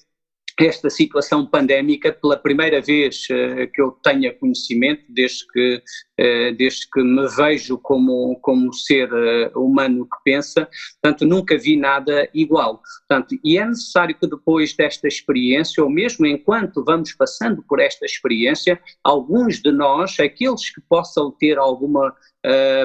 esta 0.65 0.89
situação 0.89 1.45
pandémica 1.45 2.11
pela 2.11 2.35
primeira 2.35 2.81
vez 2.81 3.27
uh, 3.29 3.71
que 3.73 3.81
eu 3.81 3.91
tenha 4.03 4.33
conhecimento, 4.33 5.03
desde 5.07 5.47
que, 5.47 5.75
uh, 5.77 6.55
desde 6.57 6.89
que 6.89 7.01
me 7.01 7.27
vejo 7.29 7.77
como, 7.77 8.37
como 8.41 8.73
ser 8.73 9.09
uh, 9.11 9.59
humano 9.59 10.05
que 10.05 10.17
pensa, 10.23 10.67
portanto 11.01 11.25
nunca 11.25 11.57
vi 11.57 11.77
nada 11.77 12.29
igual. 12.33 12.81
Portanto, 13.07 13.39
e 13.43 13.57
é 13.57 13.65
necessário 13.65 14.15
que 14.17 14.27
depois 14.27 14.73
desta 14.75 15.07
experiência, 15.07 15.83
ou 15.83 15.89
mesmo 15.89 16.25
enquanto 16.25 16.83
vamos 16.83 17.13
passando 17.13 17.63
por 17.63 17.79
esta 17.79 18.05
experiência, 18.05 18.79
alguns 19.03 19.61
de 19.61 19.71
nós, 19.71 20.19
aqueles 20.19 20.69
que 20.69 20.81
possam 20.81 21.31
ter 21.31 21.57
alguma 21.57 22.13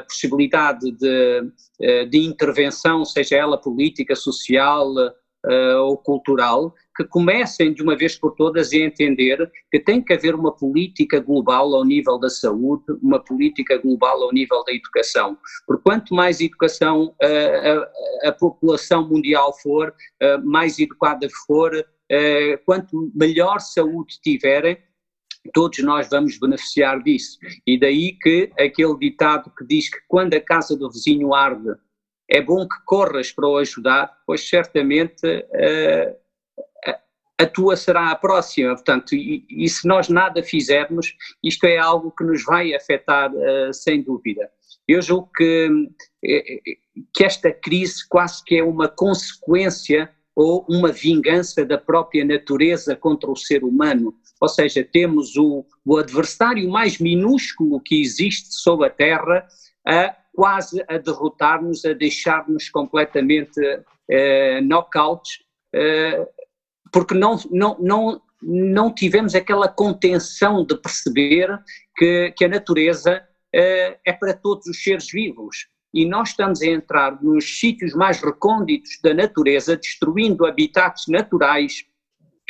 possibilidade 0.09 0.91
de, 0.91 2.07
de 2.11 2.19
intervenção, 2.19 3.05
seja 3.05 3.37
ela 3.37 3.57
política, 3.57 4.17
social, 4.17 4.93
ou 5.79 5.97
cultural, 5.97 6.75
que 6.96 7.04
comecem 7.04 7.72
de 7.72 7.83
uma 7.83 7.96
vez 7.96 8.16
por 8.16 8.35
todas 8.35 8.72
a 8.72 8.76
entender 8.76 9.50
que 9.70 9.80
tem 9.80 10.02
que 10.02 10.12
haver 10.12 10.35
uma 10.35 10.54
política 10.54 11.20
global 11.20 11.74
ao 11.74 11.85
nível 11.85 12.18
da 12.18 12.30
saúde, 12.30 12.85
uma 13.02 13.18
política 13.18 13.78
global 13.78 14.22
ao 14.22 14.33
nível 14.33 14.62
da 14.64 14.72
educação. 14.72 15.37
Por 15.66 15.83
quanto 15.83 16.14
mais 16.14 16.40
educação 16.40 17.14
uh, 17.22 18.24
a, 18.24 18.28
a, 18.28 18.33
população 18.33 19.09
mundial 19.09 19.52
for, 19.61 19.88
uh, 20.22 20.46
mais 20.46 20.78
educada 20.78 21.28
for, 21.46 21.72
quanto 22.66 23.11
melhor 23.14 23.59
saúde 23.61 24.20
tiverem, 24.22 24.76
todos 25.52 25.78
nós 25.80 26.09
vamos 26.09 26.38
beneficiar 26.38 27.02
disso. 27.02 27.38
E 27.66 27.78
daí 27.78 28.12
que 28.12 28.50
aquele 28.59 28.96
ditado 28.98 29.50
que 29.57 29.64
diz 29.66 29.88
que 29.88 29.98
quando 30.07 30.35
a 30.35 30.40
casa 30.40 30.76
do 30.76 30.90
vizinho 30.90 31.35
arde, 31.35 31.74
é 32.30 32.40
bom 32.40 32.66
que 32.66 32.76
corras 32.87 33.33
para 33.33 33.48
o 33.48 33.59
ajudar, 33.59 34.11
pois 34.26 34.48
certamente 34.48 35.26
uh, 35.26 36.24
a 37.38 37.47
tua 37.47 37.77
será 37.77 38.11
a 38.11 38.16
próxima. 38.16 38.75
Portanto, 38.75 39.14
e, 39.14 39.44
e, 39.51 39.68
se 39.68 39.87
nós 39.87 40.09
nada 40.09 40.42
fizermos, 40.42 41.14
isto 41.42 41.64
é 41.64 41.77
algo 41.77 42.12
que 42.12 42.25
nos 42.25 42.44
vai 42.44 42.75
afetar 42.75 43.33
uh, 43.33 43.73
sem 43.73 44.03
dúvida. 44.03 44.49
Eu 44.87 45.01
julgo 45.01 45.31
que, 45.35 45.68
eh, 46.25 46.61
que 47.14 47.25
esta 47.25 47.51
crise 47.51 48.07
quase 48.07 48.44
que 48.44 48.59
é 48.59 48.62
uma 48.62 48.87
consequência 48.87 50.11
ou 50.37 50.66
uma 50.68 50.92
vingança 50.92 51.64
da 51.64 51.79
própria 51.79 52.25
natureza 52.25 52.94
contra 52.94 53.31
o 53.31 53.37
ser 53.37 53.64
humano. 53.64 54.14
Ou 54.40 54.49
seja, 54.49 54.85
temos 54.85 55.37
o, 55.37 55.64
o 55.85 55.97
adversário 55.97 56.68
mais 56.68 56.99
minúsculo 56.99 57.81
que 57.81 58.01
existe 58.01 58.53
sobre 58.53 58.88
a 58.88 58.90
Terra 58.90 59.47
a 59.87 60.14
quase 60.35 60.85
a 60.88 60.99
derrotar-nos, 60.99 61.85
a 61.85 61.92
deixar-nos 61.92 62.68
completamente 62.68 63.61
uh, 63.61 64.61
knockouts, 64.62 65.38
uh, 65.75 66.27
porque 66.94 67.12
não, 67.12 67.37
não, 67.50 67.76
não, 67.80 68.22
não 68.40 68.94
tivemos 68.94 69.35
aquela 69.35 69.66
contenção 69.66 70.64
de 70.64 70.76
perceber 70.76 71.61
que, 71.96 72.33
que 72.37 72.44
a 72.44 72.48
natureza 72.48 73.20
uh, 73.20 73.98
é 74.07 74.12
para 74.12 74.33
todos 74.33 74.68
os 74.68 74.80
seres 74.80 75.11
vivos. 75.11 75.66
E 75.92 76.07
nós 76.07 76.28
estamos 76.28 76.62
a 76.62 76.66
entrar 76.66 77.20
nos 77.20 77.59
sítios 77.59 77.94
mais 77.94 78.20
recônditos 78.20 79.00
da 79.02 79.12
natureza, 79.12 79.76
destruindo 79.76 80.46
habitats 80.46 81.07
naturais 81.09 81.85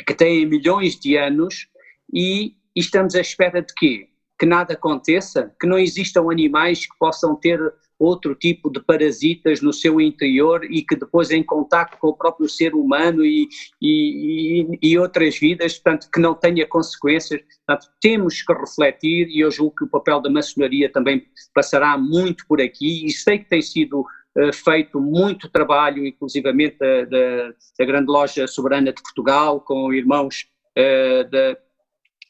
que 0.05 0.13
têm 0.13 0.45
milhões 0.45 0.99
de 0.99 1.17
anos, 1.17 1.67
e, 2.13 2.53
e 2.75 2.79
estamos 2.79 3.15
à 3.15 3.21
espera 3.21 3.63
de 3.63 3.73
quê? 3.73 4.09
que 4.37 4.45
nada 4.45 4.73
aconteça, 4.73 5.53
que 5.59 5.65
não 5.65 5.79
existam 5.79 6.29
animais 6.29 6.85
que 6.85 6.97
possam 6.99 7.35
ter 7.37 7.57
outro 7.97 8.35
tipo 8.35 8.69
de 8.69 8.81
parasitas 8.81 9.61
no 9.61 9.71
seu 9.71 10.01
interior 10.01 10.63
e 10.65 10.81
que 10.81 10.95
depois 10.95 11.31
em 11.31 11.43
contato 11.43 11.97
com 11.97 12.09
o 12.09 12.17
próprio 12.17 12.49
ser 12.49 12.73
humano 12.73 13.25
e, 13.25 13.47
e, 13.81 14.67
e, 14.81 14.97
outras 14.97 15.37
vidas, 15.37 15.79
portanto, 15.79 16.09
que 16.11 16.19
não 16.19 16.33
tenha 16.33 16.67
consequências. 16.67 17.41
Portanto, 17.65 17.91
temos 18.01 18.41
que 18.41 18.53
refletir 18.53 19.27
e 19.29 19.39
eu 19.39 19.49
julgo 19.49 19.75
que 19.75 19.83
o 19.85 19.89
papel 19.89 20.21
da 20.21 20.29
maçonaria 20.29 20.91
também 20.91 21.25
passará 21.53 21.97
muito 21.97 22.45
por 22.47 22.61
aqui 22.61 23.05
e 23.05 23.11
sei 23.11 23.39
que 23.39 23.49
tem 23.49 23.61
sido 23.61 24.01
uh, 24.01 24.53
feito 24.53 24.99
muito 24.99 25.49
trabalho, 25.49 26.05
inclusivamente 26.05 26.77
da, 26.77 27.05
da, 27.05 27.53
da, 27.79 27.85
Grande 27.85 28.11
Loja 28.11 28.47
Soberana 28.47 28.91
de 28.91 29.01
Portugal, 29.01 29.61
com 29.61 29.93
irmãos 29.93 30.47
uh, 30.77 31.29
da, 31.29 31.57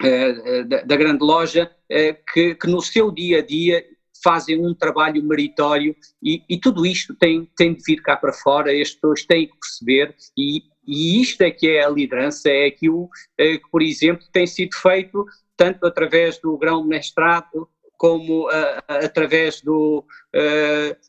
eh, 0.03 0.63
da, 0.65 0.81
da, 0.81 0.95
grande 0.97 1.23
loja, 1.23 1.71
eh, 1.89 2.17
que, 2.33 2.55
que, 2.55 2.67
no 2.67 2.81
seu 2.81 3.11
dia 3.11 3.39
a 3.39 3.41
dia 3.41 3.81
fazem 4.25 4.59
um 4.59 4.73
trabalho 4.73 5.23
meritório 5.23 5.95
e, 6.21 6.41
e, 6.49 6.59
tudo 6.59 6.83
isto 6.83 7.13
tem, 7.13 7.47
tem 7.55 7.75
de 7.75 7.83
vir 7.85 8.01
cá 8.01 8.17
para 8.17 8.33
fora, 8.33 8.71
as 8.71 8.89
pessoas 8.89 9.23
têm 9.23 9.47
que 9.47 9.55
perceber 9.59 10.15
e, 10.35 10.63
e 10.87 11.21
isto 11.21 11.43
é 11.43 11.51
que 11.51 11.67
é 11.67 11.85
a 11.85 11.89
liderança, 11.89 12.49
é 12.49 12.65
aquilo 12.65 13.07
eh, 13.37 13.57
que, 13.57 13.69
por 13.69 13.83
exemplo, 13.83 14.25
tem 14.33 14.47
sido 14.47 14.75
feito 14.75 15.25
tanto 15.55 15.85
através 15.85 16.39
do 16.39 16.57
grão-mestrado 16.57 17.69
como 17.97 18.49
através 18.87 19.61
do, 19.61 20.03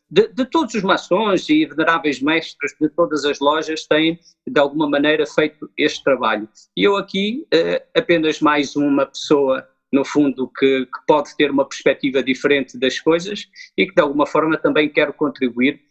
de, 0.09 0.27
de, 0.29 0.45
todos 0.45 0.73
os 0.73 0.83
maçons 0.83 1.49
e 1.49 1.65
veneráveis 1.65 2.21
mestres 2.21 2.73
de 2.79 2.89
todas 2.89 3.25
as 3.25 3.39
lojas 3.39 3.85
têm, 3.85 4.17
de 4.47 4.59
alguma 4.59 4.89
maneira, 4.89 5.25
feito 5.25 5.69
este 5.77 6.03
trabalho. 6.03 6.47
E 6.75 6.83
eu 6.83 6.95
aqui, 6.95 7.45
uh, 7.53 7.85
apenas 7.93 8.39
mais 8.39 8.75
uma 8.75 9.05
pessoa, 9.05 9.67
no 9.97 10.05
fundo, 10.05 10.51
que, 10.57 10.85
que, 10.85 11.05
pode 11.07 11.35
ter 11.35 11.49
uma 11.49 11.67
perspectiva 11.67 12.21
diferente 12.21 12.77
das 12.77 12.99
coisas 12.99 13.47
e 13.75 13.85
que, 13.85 13.95
de 13.95 14.01
alguma 14.01 14.25
forma, 14.25 14.57
também 14.57 14.87
quero 14.89 15.11
contribuir 15.13 15.81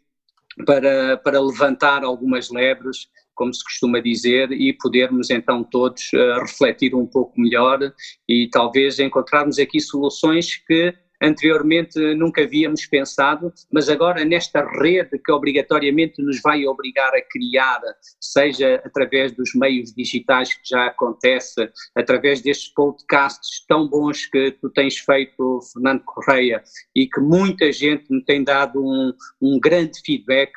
para, 0.65 1.17
para 1.19 1.41
levantar 1.41 2.05
algumas 2.05 2.51
lebres 2.51 3.09
como 3.37 3.53
se 3.53 3.63
costuma 3.63 4.01
dizer, 4.01 4.51
e 4.51 4.73
podermos 4.73 5.29
então 5.29 5.63
todos 5.63 6.11
uh, 6.15 6.41
refletir 6.41 6.95
um 6.95 7.07
pouco 7.07 7.39
melhor 7.39 7.79
e 8.27 8.49
talvez 8.51 8.99
encontrarmos 8.99 9.59
aqui 9.59 9.79
soluções 9.79 10.57
que 10.67 10.95
anteriormente 11.23 11.99
nunca 12.15 12.43
havíamos 12.43 12.87
pensado, 12.87 13.53
mas 13.73 13.89
agora 13.89 14.25
nesta 14.25 14.65
rede 14.65 15.19
que 15.19 15.33
obrigatoriamente 15.33 16.23
nos 16.23 16.41
vai 16.41 16.67
obrigar 16.67 17.15
a 17.15 17.23
criar, 17.23 17.81
seja 18.21 18.83
através 18.85 19.33
dos 19.33 19.55
meios 19.55 19.93
digitais 19.93 20.55
que 20.55 20.69
já 20.69 20.87
acontece, 20.87 21.71
através 21.95 22.41
destes 22.41 22.73
podcasts 22.73 23.65
tão 23.67 23.89
bons 23.89 24.27
que 24.27 24.53
tu 24.53 24.71
tens 24.71 24.99
feito, 24.99 25.61
Fernando 25.73 26.03
Correia, 26.05 26.63
e 26.95 27.07
que 27.07 27.21
muita 27.21 27.71
gente 27.73 28.05
me 28.11 28.25
tem 28.25 28.43
dado 28.43 28.81
um, 28.83 29.13
um 29.41 29.59
grande 29.59 30.01
feedback, 30.05 30.53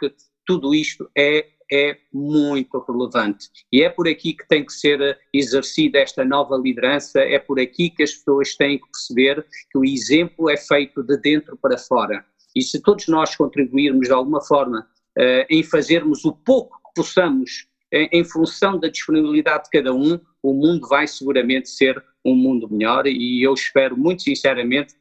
tudo 0.46 0.74
isto 0.74 1.10
é 1.18 1.46
é 1.72 1.98
muito 2.14 2.80
relevante. 2.88 3.50
E 3.72 3.84
é 3.84 3.90
por 3.90 4.08
aqui 4.08 4.34
que 4.34 4.48
tem 4.48 4.66
que 4.66 4.74
ser 4.74 5.20
exercida 5.34 6.00
esta 6.00 6.26
nova 6.26 6.58
liderança, 6.58 7.20
é 7.20 7.38
por 7.40 7.60
aqui 7.60 7.90
que 7.90 8.04
as 8.04 8.14
pessoas 8.14 8.56
têm 8.56 8.80
que 8.80 8.86
perceber 8.92 9.46
que 9.72 9.78
o 9.78 9.86
exemplo 9.86 10.50
é 10.50 10.58
feito 10.58 11.04
de 11.04 11.18
dentro 11.18 11.58
para 11.58 11.78
fora. 11.78 12.26
E 12.56 12.62
se 12.62 12.82
todos 12.82 13.08
nós 13.08 13.36
contribuirmos 13.36 14.08
de 14.08 14.14
alguma 14.14 14.42
forma 14.42 14.88
uh, 15.18 15.46
em 15.50 15.64
fazermos 15.64 16.26
o 16.26 16.34
pouco 16.34 16.78
que 16.78 16.94
possamos 16.96 17.68
em, 17.92 18.10
em 18.12 18.24
função 18.24 18.80
da 18.80 18.88
disponibilidade 18.88 19.66
de 19.66 19.70
cada 19.70 19.94
um, 19.94 20.20
o 20.42 20.54
mundo 20.54 20.88
vai 20.88 21.08
seguramente 21.08 21.70
ser 21.70 22.04
um 22.26 22.36
mundo 22.36 22.70
melhor 22.70 23.08
e 23.08 23.42
eu 23.42 23.54
espero 23.54 23.98
muito 23.98 24.24
sinceramente 24.24 24.94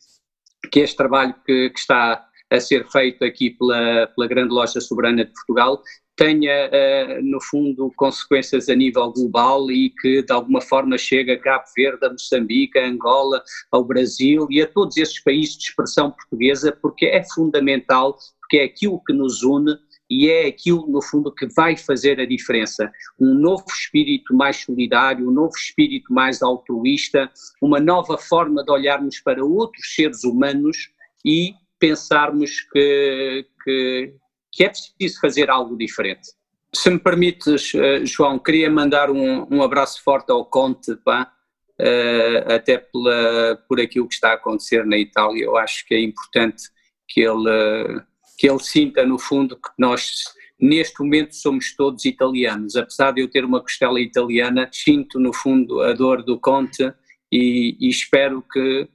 que 0.70 0.81
este 0.81 0.96
trabalho 0.96 1.35
que, 1.44 1.70
que 1.70 1.78
está 1.78 2.26
a 2.50 2.61
ser 2.61 2.88
feito 2.90 3.24
aqui 3.24 3.50
pela, 3.50 4.07
pela 4.09 4.26
Grande 4.26 4.52
Loja 4.52 4.81
Soberana 4.81 5.24
de 5.24 5.33
Portugal 5.33 5.83
tenha, 6.18 6.68
uh, 6.68 7.22
no 7.22 7.40
fundo, 7.40 7.92
consequências 7.96 8.68
a 8.68 8.74
nível 8.74 9.12
global 9.12 9.70
e 9.70 9.90
que, 10.00 10.22
de 10.22 10.33
alguma 10.33 10.61
forma, 10.61 10.98
chegue 10.98 11.31
a 11.31 11.38
Cabo 11.38 11.64
Verde, 11.74 12.04
a 12.04 12.11
Moçambique, 12.11 12.78
a 12.78 12.87
Angola, 12.87 13.42
ao 13.70 13.85
Brasil 13.85 14.46
e 14.50 14.61
a 14.61 14.66
todos 14.66 14.96
esses 14.96 15.22
países 15.22 15.57
de 15.57 15.64
expressão 15.64 16.11
portuguesa, 16.11 16.76
porque 16.83 17.07
é 17.07 17.22
fundamental 17.33 18.18
porque 18.40 18.59
é 18.59 18.64
aquilo 18.64 19.02
que 19.07 19.12
nos 19.12 19.42
une 19.42 19.76
e 20.11 20.31
é 20.31 20.46
aquilo, 20.46 20.87
no 20.88 21.02
fundo, 21.02 21.31
que 21.31 21.46
vai 21.54 21.76
fazer 21.76 22.18
a 22.18 22.24
diferença. 22.24 22.90
Um 23.20 23.35
novo 23.35 23.64
espírito 23.68 24.35
mais 24.35 24.57
solidário, 24.57 25.28
um 25.28 25.31
novo 25.31 25.52
espírito 25.54 26.11
mais 26.12 26.42
altruísta, 26.42 27.31
uma 27.61 27.78
nova 27.78 28.16
forma 28.16 28.64
de 28.64 28.72
olharmos 28.72 29.20
para 29.20 29.44
outros 29.44 29.94
seres 29.94 30.24
humanos 30.24 30.88
e 31.22 31.52
pensarmos 31.78 32.62
que, 32.72 33.46
que, 33.62 34.14
que 34.52 34.64
é 34.64 34.68
preciso 34.68 35.20
fazer 35.20 35.50
algo 35.50 35.76
diferente. 35.76 36.28
Se 36.74 36.90
me 36.90 36.98
permites, 36.98 37.74
eh, 37.74 38.04
João, 38.04 38.38
queria 38.38 38.70
mandar 38.70 39.11
um, 39.11 39.46
um 39.50 39.62
abraço 39.62 40.02
forte 40.02 40.30
ao 40.30 40.44
Conte, 40.44 40.94
pá, 40.96 41.32
uh, 41.80 42.52
até 42.52 42.78
pela, 42.78 43.56
por 43.68 43.80
aquilo 43.80 44.08
que 44.08 44.14
está 44.14 44.30
a 44.30 44.34
acontecer 44.34 44.84
na 44.84 44.98
Itália. 44.98 45.44
Eu 45.44 45.56
acho 45.56 45.87
que 45.87 45.94
é 45.94 46.00
importante 46.00 46.64
que 47.08 47.20
ele, 47.22 48.02
que 48.38 48.48
ele 48.48 48.61
sinta, 48.61 49.04
no 49.06 49.18
fundo, 49.18 49.56
que 49.56 49.70
nós 49.78 50.24
neste 50.61 51.00
momento 51.00 51.34
somos 51.37 51.74
todos 51.74 52.04
italianos. 52.04 52.76
Apesar 52.76 53.12
de 53.12 53.22
eu 53.22 53.28
ter 53.28 53.44
uma 53.44 53.61
costela 53.61 54.00
italiana, 54.00 54.68
sinto 54.72 55.18
no 55.18 55.32
fundo 55.32 55.80
a 55.80 55.92
dor 55.92 56.22
do 56.22 56.38
Conte 56.38 56.92
e, 57.32 57.76
e 57.80 57.88
espero 57.88 58.42
que 58.52 58.88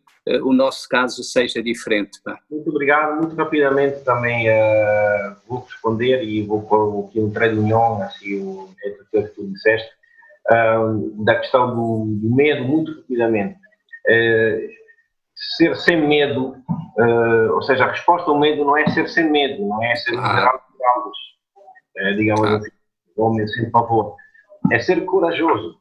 o 0.43 0.53
nosso 0.53 0.87
caso 0.87 1.23
seja 1.23 1.61
diferente. 1.61 2.19
Muito 2.49 2.69
obrigado. 2.69 3.17
Muito 3.17 3.35
rapidamente 3.35 4.03
também 4.03 4.47
uh, 4.49 5.35
vou 5.47 5.59
responder 5.59 6.23
e 6.23 6.41
vou 6.43 6.61
pôr 6.61 7.07
aqui 7.07 7.19
um 7.19 7.29
trade 7.29 7.57
union, 7.57 8.01
assim, 8.01 8.41
o, 8.41 8.69
é 8.83 9.19
o 9.19 9.23
que 9.23 9.35
tu 9.35 9.45
disseste, 9.47 9.91
uh, 10.49 11.23
da 11.23 11.35
questão 11.35 11.75
do, 11.75 12.05
do, 12.05 12.35
medo, 12.35 12.63
muito 12.63 12.95
rapidamente. 12.95 13.57
ser 15.57 15.75
sem 15.75 16.07
medo, 16.07 16.55
ou 17.53 17.61
seja, 17.63 17.83
a 17.83 17.91
resposta 17.91 18.31
ao 18.31 18.39
medo 18.39 18.63
não 18.63 18.77
é 18.77 18.87
ser 18.89 19.09
sem 19.09 19.29
medo, 19.29 19.67
não 19.67 19.83
é 19.83 19.95
ser 19.95 20.17
ah. 20.17 20.59
digamos 22.15 22.49
ah. 22.49 22.55
assim, 22.57 22.69
homem 23.17 23.47
sem 23.47 23.69
pavor. 23.69 24.15
É 24.71 24.79
ser 24.79 25.03
corajoso. 25.03 25.77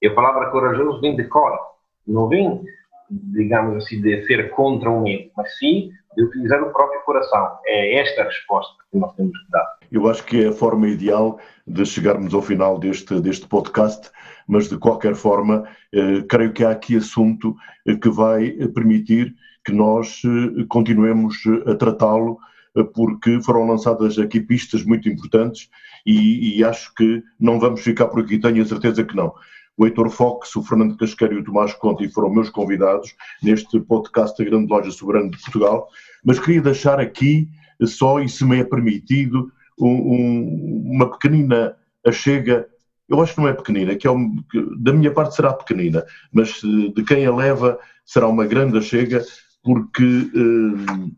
E 0.00 0.06
a 0.06 0.14
palavra 0.14 0.50
corajoso 0.50 1.00
vem 1.00 1.16
de 1.16 1.24
cor, 1.24 1.58
não 2.06 2.28
vem 2.28 2.64
digamos 3.10 3.84
assim, 3.84 4.00
de 4.00 4.26
ser 4.26 4.50
contra 4.50 4.90
o 4.90 5.02
medo, 5.02 5.30
mas 5.36 5.56
sim 5.58 5.90
de 6.16 6.24
utilizar 6.24 6.62
o 6.62 6.72
próprio 6.72 7.00
coração. 7.02 7.58
É 7.66 8.00
esta 8.00 8.22
a 8.22 8.24
resposta 8.24 8.74
que 8.90 8.98
nós 8.98 9.12
temos 9.14 9.36
que 9.36 9.50
dar. 9.50 9.66
Eu 9.90 10.08
acho 10.08 10.24
que 10.24 10.44
é 10.44 10.48
a 10.48 10.52
forma 10.52 10.88
ideal 10.88 11.38
de 11.66 11.84
chegarmos 11.84 12.34
ao 12.34 12.42
final 12.42 12.78
deste, 12.78 13.20
deste 13.20 13.46
podcast, 13.46 14.10
mas 14.46 14.68
de 14.68 14.78
qualquer 14.78 15.14
forma, 15.14 15.64
eh, 15.92 16.22
creio 16.28 16.52
que 16.52 16.64
há 16.64 16.70
aqui 16.70 16.96
assunto 16.96 17.56
eh, 17.86 17.96
que 17.96 18.08
vai 18.08 18.50
permitir 18.74 19.34
que 19.64 19.72
nós 19.72 20.22
eh, 20.24 20.64
continuemos 20.68 21.36
eh, 21.46 21.70
a 21.70 21.74
tratá-lo, 21.74 22.38
eh, 22.76 22.84
porque 22.94 23.40
foram 23.42 23.66
lançadas 23.66 24.18
aqui 24.18 24.40
pistas 24.40 24.84
muito 24.84 25.08
importantes 25.08 25.68
e, 26.06 26.58
e 26.58 26.64
acho 26.64 26.94
que 26.94 27.22
não 27.40 27.58
vamos 27.58 27.80
ficar 27.80 28.06
por 28.08 28.22
aqui, 28.22 28.38
tenho 28.38 28.62
a 28.62 28.66
certeza 28.66 29.04
que 29.04 29.16
não 29.16 29.34
o 29.76 29.84
Heitor 29.84 30.08
Fox, 30.10 30.54
o 30.56 30.62
Fernando 30.62 30.96
Casqueiro 30.96 31.34
e 31.34 31.38
o 31.38 31.44
Tomás 31.44 31.72
Conte 31.74 32.08
foram 32.08 32.30
meus 32.30 32.48
convidados 32.48 33.14
neste 33.42 33.80
podcast 33.80 34.36
da 34.38 34.48
Grande 34.48 34.70
Loja 34.70 34.90
Soberana 34.90 35.30
de 35.30 35.38
Portugal, 35.38 35.88
mas 36.24 36.38
queria 36.38 36.62
deixar 36.62 37.00
aqui 37.00 37.48
só, 37.84 38.20
e 38.20 38.28
se 38.28 38.44
me 38.44 38.60
é 38.60 38.64
permitido, 38.64 39.52
um, 39.78 39.88
um, 39.88 40.92
uma 40.94 41.10
pequenina 41.10 41.76
achega, 42.06 42.68
eu 43.08 43.20
acho 43.20 43.34
que 43.34 43.40
não 43.40 43.48
é 43.48 43.52
pequenina, 43.52 43.96
que, 43.96 44.06
é 44.06 44.10
um, 44.10 44.36
que 44.50 44.64
da 44.78 44.92
minha 44.92 45.10
parte 45.10 45.34
será 45.34 45.52
pequenina, 45.52 46.04
mas 46.32 46.60
de 46.60 47.02
quem 47.06 47.26
a 47.26 47.34
leva 47.34 47.78
será 48.06 48.28
uma 48.28 48.46
grande 48.46 48.78
achega, 48.78 49.24
porque 49.62 50.04
hum, 50.04 51.12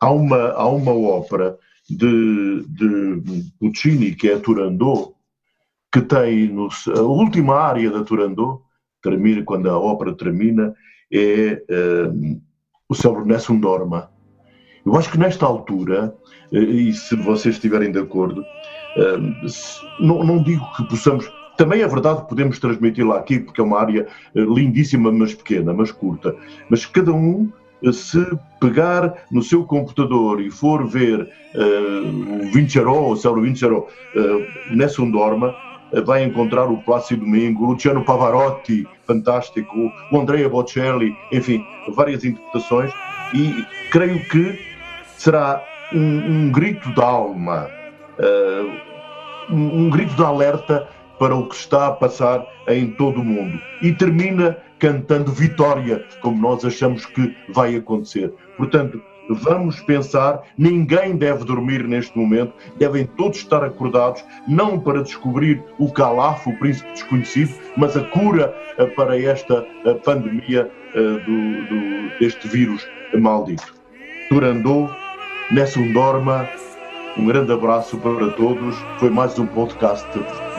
há, 0.00 0.10
uma, 0.10 0.52
há 0.52 0.66
uma 0.68 0.92
ópera 0.92 1.58
de, 1.88 2.64
de 2.68 3.44
Puccini, 3.58 4.14
que 4.14 4.30
é 4.30 4.38
Turandot, 4.38 5.14
que 5.92 6.00
tem 6.00 6.48
no, 6.48 6.68
a 6.96 7.00
última 7.00 7.54
área 7.54 7.90
da 7.90 8.04
Turandot, 8.04 8.60
termina, 9.02 9.42
quando 9.42 9.70
a 9.70 9.78
ópera 9.78 10.12
termina, 10.14 10.74
é 11.12 11.62
uh, 11.70 12.40
o 12.88 12.94
célebre 12.94 13.26
Nessun 13.26 13.58
Dorma. 13.58 14.10
Eu 14.84 14.96
acho 14.96 15.10
que 15.10 15.18
nesta 15.18 15.46
altura, 15.46 16.14
uh, 16.52 16.56
e 16.56 16.92
se 16.92 17.16
vocês 17.16 17.54
estiverem 17.54 17.90
de 17.90 17.98
acordo, 17.98 18.42
uh, 18.42 19.48
se, 19.48 19.80
não, 20.00 20.22
não, 20.24 20.42
digo 20.42 20.64
que 20.76 20.88
possamos. 20.88 21.30
Também 21.56 21.82
é 21.82 21.88
verdade 21.88 22.22
que 22.22 22.28
podemos 22.28 22.58
transmiti-la 22.60 23.18
aqui, 23.18 23.40
porque 23.40 23.60
é 23.60 23.64
uma 23.64 23.80
área 23.80 24.06
lindíssima, 24.32 25.10
mas 25.10 25.34
pequena, 25.34 25.72
mas 25.72 25.90
curta. 25.90 26.36
Mas 26.70 26.86
cada 26.86 27.12
um 27.12 27.50
se 27.92 28.24
pegar 28.60 29.24
no 29.30 29.42
seu 29.42 29.64
computador 29.64 30.40
e 30.40 30.50
for 30.50 30.86
ver 30.86 31.22
uh, 31.22 32.42
o 32.42 32.52
Vincerò, 32.52 33.10
o 33.10 33.16
Céu 33.16 33.40
Vincerò, 33.40 33.86
uh, 33.86 34.76
Nessun 34.76 35.10
Dorma, 35.10 35.54
vai 36.04 36.24
encontrar 36.24 36.64
o 36.64 36.78
Plácido 36.78 37.24
Domingo, 37.24 37.66
Luciano 37.66 38.04
Pavarotti, 38.04 38.86
fantástico, 39.06 39.90
o 40.12 40.18
Andrea 40.18 40.48
Bocelli, 40.48 41.16
enfim, 41.32 41.64
várias 41.94 42.24
interpretações, 42.24 42.92
e 43.34 43.64
creio 43.90 44.20
que 44.28 44.58
será 45.16 45.62
um, 45.92 45.98
um 45.98 46.52
grito 46.52 46.92
de 46.92 47.00
alma, 47.00 47.68
uh, 48.18 49.52
um, 49.52 49.86
um 49.86 49.90
grito 49.90 50.14
de 50.14 50.22
alerta 50.22 50.88
para 51.18 51.34
o 51.34 51.48
que 51.48 51.56
está 51.56 51.88
a 51.88 51.92
passar 51.92 52.46
em 52.68 52.90
todo 52.92 53.20
o 53.20 53.24
mundo. 53.24 53.58
E 53.82 53.92
termina 53.92 54.56
cantando 54.78 55.32
vitória, 55.32 56.04
como 56.20 56.40
nós 56.40 56.64
achamos 56.64 57.04
que 57.06 57.34
vai 57.52 57.74
acontecer. 57.74 58.32
Portanto, 58.56 59.02
vamos 59.28 59.80
pensar, 59.80 60.42
ninguém 60.56 61.16
deve 61.16 61.44
dormir 61.44 61.86
neste 61.86 62.16
momento, 62.16 62.52
devem 62.78 63.06
todos 63.06 63.38
estar 63.38 63.62
acordados, 63.64 64.24
não 64.46 64.78
para 64.78 65.02
descobrir 65.02 65.62
o 65.78 65.92
calafo, 65.92 66.50
o 66.50 66.58
príncipe 66.58 66.90
desconhecido, 66.92 67.54
mas 67.76 67.96
a 67.96 68.04
cura 68.04 68.54
eh, 68.78 68.86
para 68.86 69.20
esta 69.20 69.66
eh, 69.84 69.94
pandemia 69.94 70.70
eh, 70.94 71.00
do, 71.00 71.66
do, 71.68 72.18
deste 72.18 72.48
vírus 72.48 72.86
maldito. 73.14 73.74
Turandou, 74.28 74.90
Nessun 75.50 75.92
Dorma, 75.92 76.48
um 77.16 77.26
grande 77.26 77.52
abraço 77.52 77.98
para 77.98 78.30
todos. 78.32 78.76
Foi 78.98 79.10
mais 79.10 79.36
um 79.38 79.46
podcast 79.46 80.06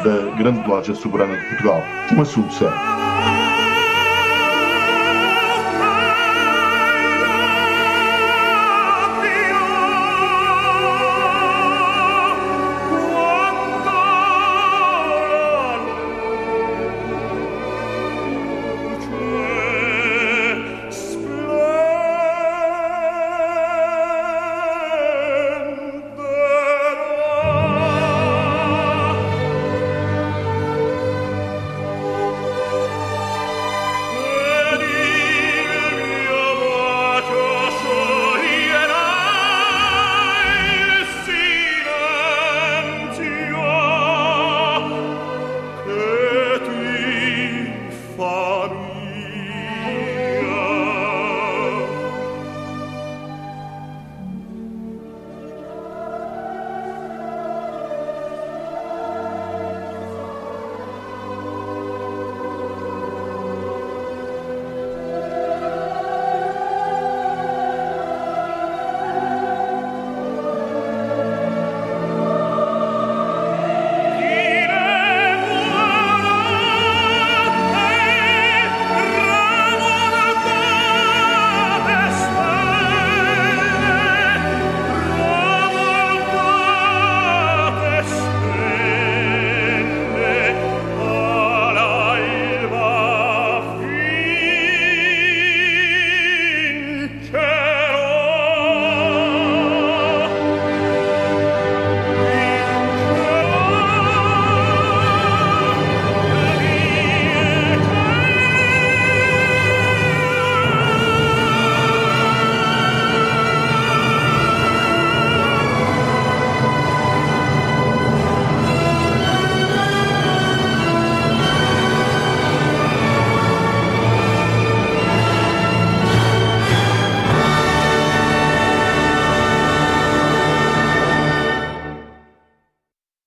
da 0.03 0.36
Grande 0.36 0.67
Loja 0.67 0.93
Soberana 0.93 1.38
de 1.38 1.45
Portugal. 1.47 1.82
Um 2.15 2.21
assunto 2.21 2.53
sério. 2.53 3.09